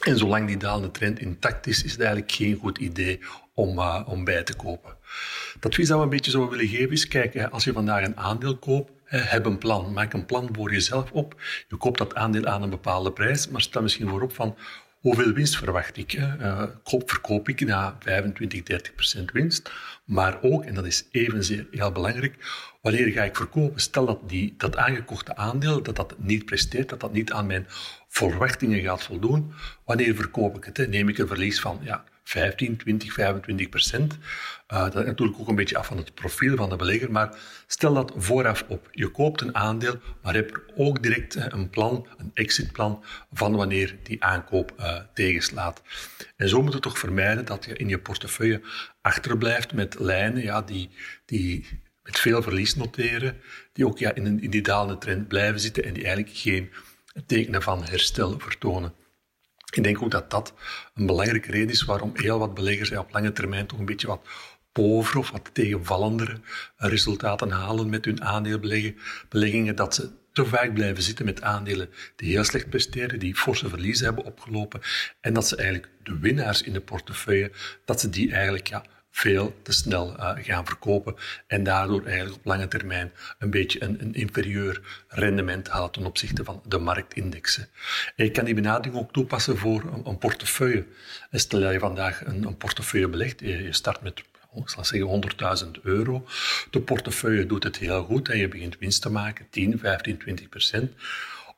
En 0.00 0.18
zolang 0.18 0.46
die 0.46 0.56
dalende 0.56 0.90
trend 0.90 1.18
intact 1.18 1.66
is, 1.66 1.82
is 1.84 1.90
het 1.90 2.00
eigenlijk 2.00 2.32
geen 2.32 2.56
goed 2.56 2.78
idee 2.78 3.20
om, 3.54 3.78
uh, 3.78 4.02
om 4.06 4.24
bij 4.24 4.42
te 4.42 4.54
kopen. 4.54 4.96
Het 5.54 5.66
advies 5.66 5.88
dat 5.88 5.96
we 5.98 6.04
een 6.04 6.10
beetje 6.10 6.30
zouden 6.30 6.52
willen 6.58 6.74
geven 6.74 6.90
is, 6.90 7.08
kijk, 7.08 7.44
als 7.44 7.64
je 7.64 7.72
vandaag 7.72 8.04
een 8.04 8.16
aandeel 8.16 8.56
koopt, 8.56 8.90
heb 9.04 9.46
een 9.46 9.58
plan. 9.58 9.92
Maak 9.92 10.12
een 10.12 10.26
plan 10.26 10.48
voor 10.52 10.72
jezelf 10.72 11.10
op. 11.10 11.42
Je 11.68 11.76
koopt 11.76 11.98
dat 11.98 12.14
aandeel 12.14 12.46
aan 12.46 12.62
een 12.62 12.70
bepaalde 12.70 13.12
prijs, 13.12 13.48
maar 13.48 13.60
sta 13.60 13.80
misschien 13.80 14.08
voorop 14.08 14.34
van 14.34 14.56
hoeveel 15.00 15.32
winst 15.32 15.56
verwacht 15.56 15.96
ik. 15.96 16.12
Uh, 16.12 16.62
koop, 16.82 17.10
verkoop 17.10 17.48
ik 17.48 17.60
na 17.60 17.96
25, 18.00 18.62
30 18.62 18.94
procent 18.94 19.32
winst. 19.32 19.72
Maar 20.04 20.38
ook, 20.42 20.64
en 20.64 20.74
dat 20.74 20.86
is 20.86 21.04
evenzeer 21.10 21.66
heel 21.70 21.92
belangrijk, 21.92 22.36
wanneer 22.80 23.08
ga 23.08 23.22
ik 23.22 23.36
verkopen? 23.36 23.80
Stel 23.80 24.06
dat 24.06 24.28
die, 24.28 24.54
dat 24.56 24.76
aangekochte 24.76 25.36
aandeel 25.36 25.82
dat 25.82 25.96
dat 25.96 26.14
niet 26.18 26.44
presteert, 26.44 26.88
dat 26.88 27.00
dat 27.00 27.12
niet 27.12 27.32
aan 27.32 27.46
mijn 27.46 27.66
verwachtingen 28.08 28.80
gaat 28.80 29.02
voldoen. 29.02 29.52
Wanneer 29.84 30.14
verkoop 30.14 30.56
ik 30.56 30.64
het? 30.64 30.88
Neem 30.88 31.08
ik 31.08 31.18
een 31.18 31.26
verlies 31.26 31.60
van 31.60 31.78
ja, 31.82 32.04
15, 32.30 32.76
20, 32.76 33.12
25 33.12 33.68
procent. 33.68 34.18
Uh, 34.72 34.82
dat 34.82 34.96
is 34.96 35.04
natuurlijk 35.04 35.38
ook 35.40 35.48
een 35.48 35.54
beetje 35.54 35.78
af 35.78 35.86
van 35.86 35.96
het 35.96 36.14
profiel 36.14 36.56
van 36.56 36.68
de 36.68 36.76
belegger, 36.76 37.12
maar 37.12 37.38
stel 37.66 37.94
dat 37.94 38.12
vooraf 38.16 38.64
op. 38.68 38.88
Je 38.92 39.08
koopt 39.08 39.40
een 39.40 39.54
aandeel, 39.54 40.00
maar 40.22 40.34
heb 40.34 40.62
ook 40.76 41.02
direct 41.02 41.52
een 41.52 41.70
plan, 41.70 42.06
een 42.16 42.30
exitplan, 42.34 43.04
van 43.32 43.56
wanneer 43.56 43.96
die 44.02 44.24
aankoop 44.24 44.74
uh, 44.78 44.96
tegenslaat. 45.14 45.82
En 46.36 46.48
zo 46.48 46.62
moet 46.62 46.72
je 46.72 46.80
toch 46.80 46.98
vermijden 46.98 47.44
dat 47.44 47.64
je 47.64 47.76
in 47.76 47.88
je 47.88 47.98
portefeuille 47.98 48.62
achterblijft 49.00 49.72
met 49.72 49.98
lijnen 49.98 50.42
ja, 50.42 50.62
die, 50.62 50.90
die 51.24 51.66
met 52.10 52.20
veel 52.20 52.42
verlies 52.42 52.74
noteren, 52.74 53.40
die 53.72 53.86
ook 53.86 53.98
ja, 53.98 54.14
in, 54.14 54.26
een, 54.26 54.42
in 54.42 54.50
die 54.50 54.62
dalende 54.62 54.98
trend 54.98 55.28
blijven 55.28 55.60
zitten 55.60 55.84
en 55.84 55.92
die 55.92 56.04
eigenlijk 56.04 56.36
geen 56.36 56.70
tekenen 57.26 57.62
van 57.62 57.84
herstel 57.84 58.38
vertonen. 58.38 58.94
Ik 59.72 59.82
denk 59.82 60.02
ook 60.02 60.10
dat 60.10 60.30
dat 60.30 60.54
een 60.94 61.06
belangrijke 61.06 61.50
reden 61.50 61.68
is 61.68 61.84
waarom 61.84 62.12
heel 62.14 62.38
wat 62.38 62.54
beleggers 62.54 62.90
op 62.90 63.12
lange 63.12 63.32
termijn 63.32 63.66
toch 63.66 63.78
een 63.78 63.84
beetje 63.84 64.06
wat 64.06 64.28
pover 64.72 65.18
of 65.18 65.30
wat 65.30 65.50
tegenvallendere 65.52 66.40
resultaten 66.76 67.50
halen 67.50 67.88
met 67.88 68.04
hun 68.04 68.22
aandeelbeleggingen, 68.22 69.76
dat 69.76 69.94
ze 69.94 70.10
te 70.32 70.46
vaak 70.46 70.74
blijven 70.74 71.02
zitten 71.02 71.24
met 71.24 71.42
aandelen 71.42 71.88
die 72.16 72.30
heel 72.30 72.44
slecht 72.44 72.68
presteren, 72.68 73.18
die 73.18 73.36
forse 73.36 73.68
verliezen 73.68 74.04
hebben 74.04 74.24
opgelopen 74.24 74.80
en 75.20 75.32
dat 75.32 75.48
ze 75.48 75.56
eigenlijk 75.56 75.88
de 76.02 76.18
winnaars 76.18 76.62
in 76.62 76.72
de 76.72 76.80
portefeuille, 76.80 77.52
dat 77.84 78.00
ze 78.00 78.10
die 78.10 78.32
eigenlijk 78.32 78.66
ja, 78.66 78.84
veel 79.10 79.54
te 79.62 79.72
snel 79.72 80.16
uh, 80.16 80.32
gaan 80.36 80.66
verkopen 80.66 81.14
en 81.46 81.62
daardoor 81.62 82.04
eigenlijk 82.04 82.36
op 82.36 82.44
lange 82.44 82.68
termijn 82.68 83.12
een 83.38 83.50
beetje 83.50 83.82
een, 83.82 84.00
een 84.00 84.14
inferieur 84.14 85.04
rendement 85.08 85.68
halen 85.68 85.90
ten 85.90 86.06
opzichte 86.06 86.44
van 86.44 86.62
de 86.66 86.78
marktindexen. 86.78 87.68
En 88.16 88.24
je 88.24 88.30
kan 88.30 88.44
die 88.44 88.54
benadering 88.54 88.96
ook 88.96 89.12
toepassen 89.12 89.58
voor 89.58 89.82
een, 89.92 90.06
een 90.06 90.18
portefeuille. 90.18 90.86
Stel 91.30 91.60
dat 91.60 91.72
je 91.72 91.78
vandaag 91.78 92.26
een, 92.26 92.44
een 92.44 92.56
portefeuille 92.56 93.08
belegt, 93.08 93.40
je, 93.40 93.72
start 93.72 94.02
met 94.02 94.22
ik 94.54 94.68
zal 94.68 94.84
zeggen 94.84 95.22
100.000 95.76 95.82
euro. 95.82 96.26
De 96.70 96.80
portefeuille 96.80 97.46
doet 97.46 97.64
het 97.64 97.76
heel 97.76 98.04
goed 98.04 98.28
en 98.28 98.38
je 98.38 98.48
begint 98.48 98.78
winst 98.78 99.02
te 99.02 99.10
maken, 99.10 99.46
10, 99.50 99.78
15, 99.78 100.18
20 100.18 100.48
procent. 100.48 100.92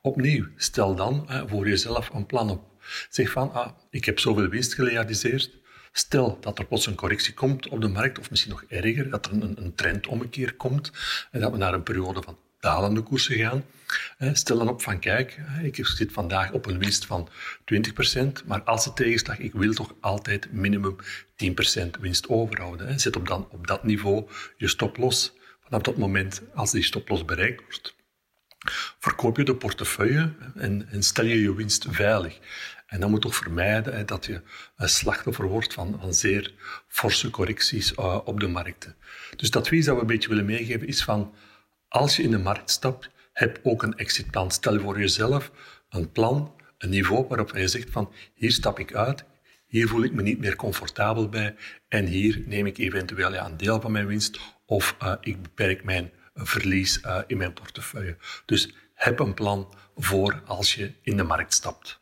Opnieuw, 0.01 0.47
stel 0.55 0.95
dan 0.95 1.27
uh, 1.29 1.43
voor 1.47 1.67
jezelf 1.67 2.09
een 2.09 2.25
plan 2.25 2.49
op. 2.49 2.63
Zeg 3.09 3.31
van, 3.31 3.53
ah, 3.53 3.71
ik 3.89 4.05
heb 4.05 4.19
zoveel 4.19 4.47
winst 4.47 4.73
gerealiseerd, 4.73 5.51
Stel 5.95 6.37
dat 6.41 6.59
er 6.59 6.65
plots 6.65 6.85
een 6.85 6.95
correctie 6.95 7.33
komt 7.33 7.67
op 7.67 7.81
de 7.81 7.87
markt, 7.87 8.19
of 8.19 8.29
misschien 8.29 8.51
nog 8.51 8.63
erger, 8.67 9.09
dat 9.09 9.25
er 9.25 9.31
een, 9.31 9.53
een 9.57 9.75
trendommekeer 9.75 10.53
komt 10.53 10.91
en 11.31 11.39
dat 11.39 11.51
we 11.51 11.57
naar 11.57 11.73
een 11.73 11.83
periode 11.83 12.21
van 12.21 12.37
dalende 12.59 13.01
koersen 13.01 13.35
gaan. 13.37 13.65
Stel 14.33 14.57
dan 14.57 14.69
op 14.69 14.81
van, 14.81 14.99
kijk, 14.99 15.39
ik 15.61 15.85
zit 15.85 16.11
vandaag 16.11 16.51
op 16.51 16.65
een 16.65 16.79
winst 16.79 17.05
van 17.05 17.29
20%, 17.73 18.45
maar 18.45 18.61
als 18.63 18.85
het 18.85 18.95
tegenslag, 18.95 19.37
ik 19.37 19.53
wil 19.53 19.73
toch 19.73 19.93
altijd 19.99 20.51
minimum 20.51 20.95
10% 21.85 21.99
winst 21.99 22.27
overhouden. 22.27 22.99
Zet 22.99 23.15
op, 23.15 23.27
dan, 23.27 23.47
op 23.49 23.67
dat 23.67 23.83
niveau 23.83 24.29
je 24.57 24.67
stoploss. 24.67 25.33
Vanaf 25.63 25.81
dat 25.81 25.97
moment, 25.97 26.41
als 26.53 26.71
die 26.71 26.83
stoploss 26.83 27.25
bereikt 27.25 27.61
wordt, 27.61 27.95
verkoop 28.99 29.37
je 29.37 29.43
de 29.43 29.55
portefeuille 29.55 30.33
en, 30.55 30.87
en 30.89 31.03
stel 31.03 31.25
je 31.25 31.41
je 31.41 31.55
winst 31.55 31.85
veilig. 31.89 32.39
En 32.93 32.99
dan 32.99 33.09
moet 33.09 33.21
toch 33.21 33.35
vermijden 33.35 33.95
hè, 33.95 34.05
dat 34.05 34.25
je 34.25 34.41
een 34.75 34.89
slachtoffer 34.89 35.47
wordt 35.47 35.73
van, 35.73 35.97
van 35.99 36.13
zeer 36.13 36.53
forse 36.87 37.29
correcties 37.29 37.91
uh, 37.91 38.19
op 38.23 38.39
de 38.39 38.47
markten. 38.47 38.95
Dus 39.35 39.47
het 39.47 39.55
advies 39.55 39.85
dat 39.85 39.95
we 39.95 40.01
een 40.01 40.07
beetje 40.07 40.29
willen 40.29 40.45
meegeven 40.45 40.87
is 40.87 41.03
van, 41.03 41.33
als 41.87 42.15
je 42.15 42.23
in 42.23 42.31
de 42.31 42.37
markt 42.37 42.69
stapt, 42.69 43.09
heb 43.31 43.59
ook 43.63 43.83
een 43.83 43.97
exitplan. 43.97 44.51
Stel 44.51 44.79
voor 44.79 44.99
jezelf 44.99 45.51
een 45.89 46.11
plan, 46.11 46.55
een 46.77 46.89
niveau 46.89 47.27
waarop 47.27 47.55
je 47.55 47.67
zegt 47.67 47.89
van, 47.89 48.11
hier 48.33 48.51
stap 48.51 48.79
ik 48.79 48.95
uit, 48.95 49.23
hier 49.65 49.87
voel 49.87 50.03
ik 50.03 50.13
me 50.13 50.21
niet 50.21 50.39
meer 50.39 50.55
comfortabel 50.55 51.29
bij 51.29 51.55
en 51.87 52.05
hier 52.05 52.43
neem 52.45 52.65
ik 52.65 52.77
eventueel 52.77 53.33
ja, 53.33 53.45
een 53.45 53.57
deel 53.57 53.81
van 53.81 53.91
mijn 53.91 54.07
winst 54.07 54.39
of 54.65 54.97
ik 55.21 55.41
beperk 55.41 55.83
mijn 55.83 56.11
verlies 56.33 57.01
in 57.27 57.37
mijn 57.37 57.53
portefeuille. 57.53 58.17
Dus 58.45 58.73
heb 58.93 59.19
een 59.19 59.33
plan 59.33 59.73
voor 59.95 60.41
als 60.45 60.75
je 60.75 60.91
in 61.01 61.17
de 61.17 61.23
markt 61.23 61.53
stapt. 61.53 62.01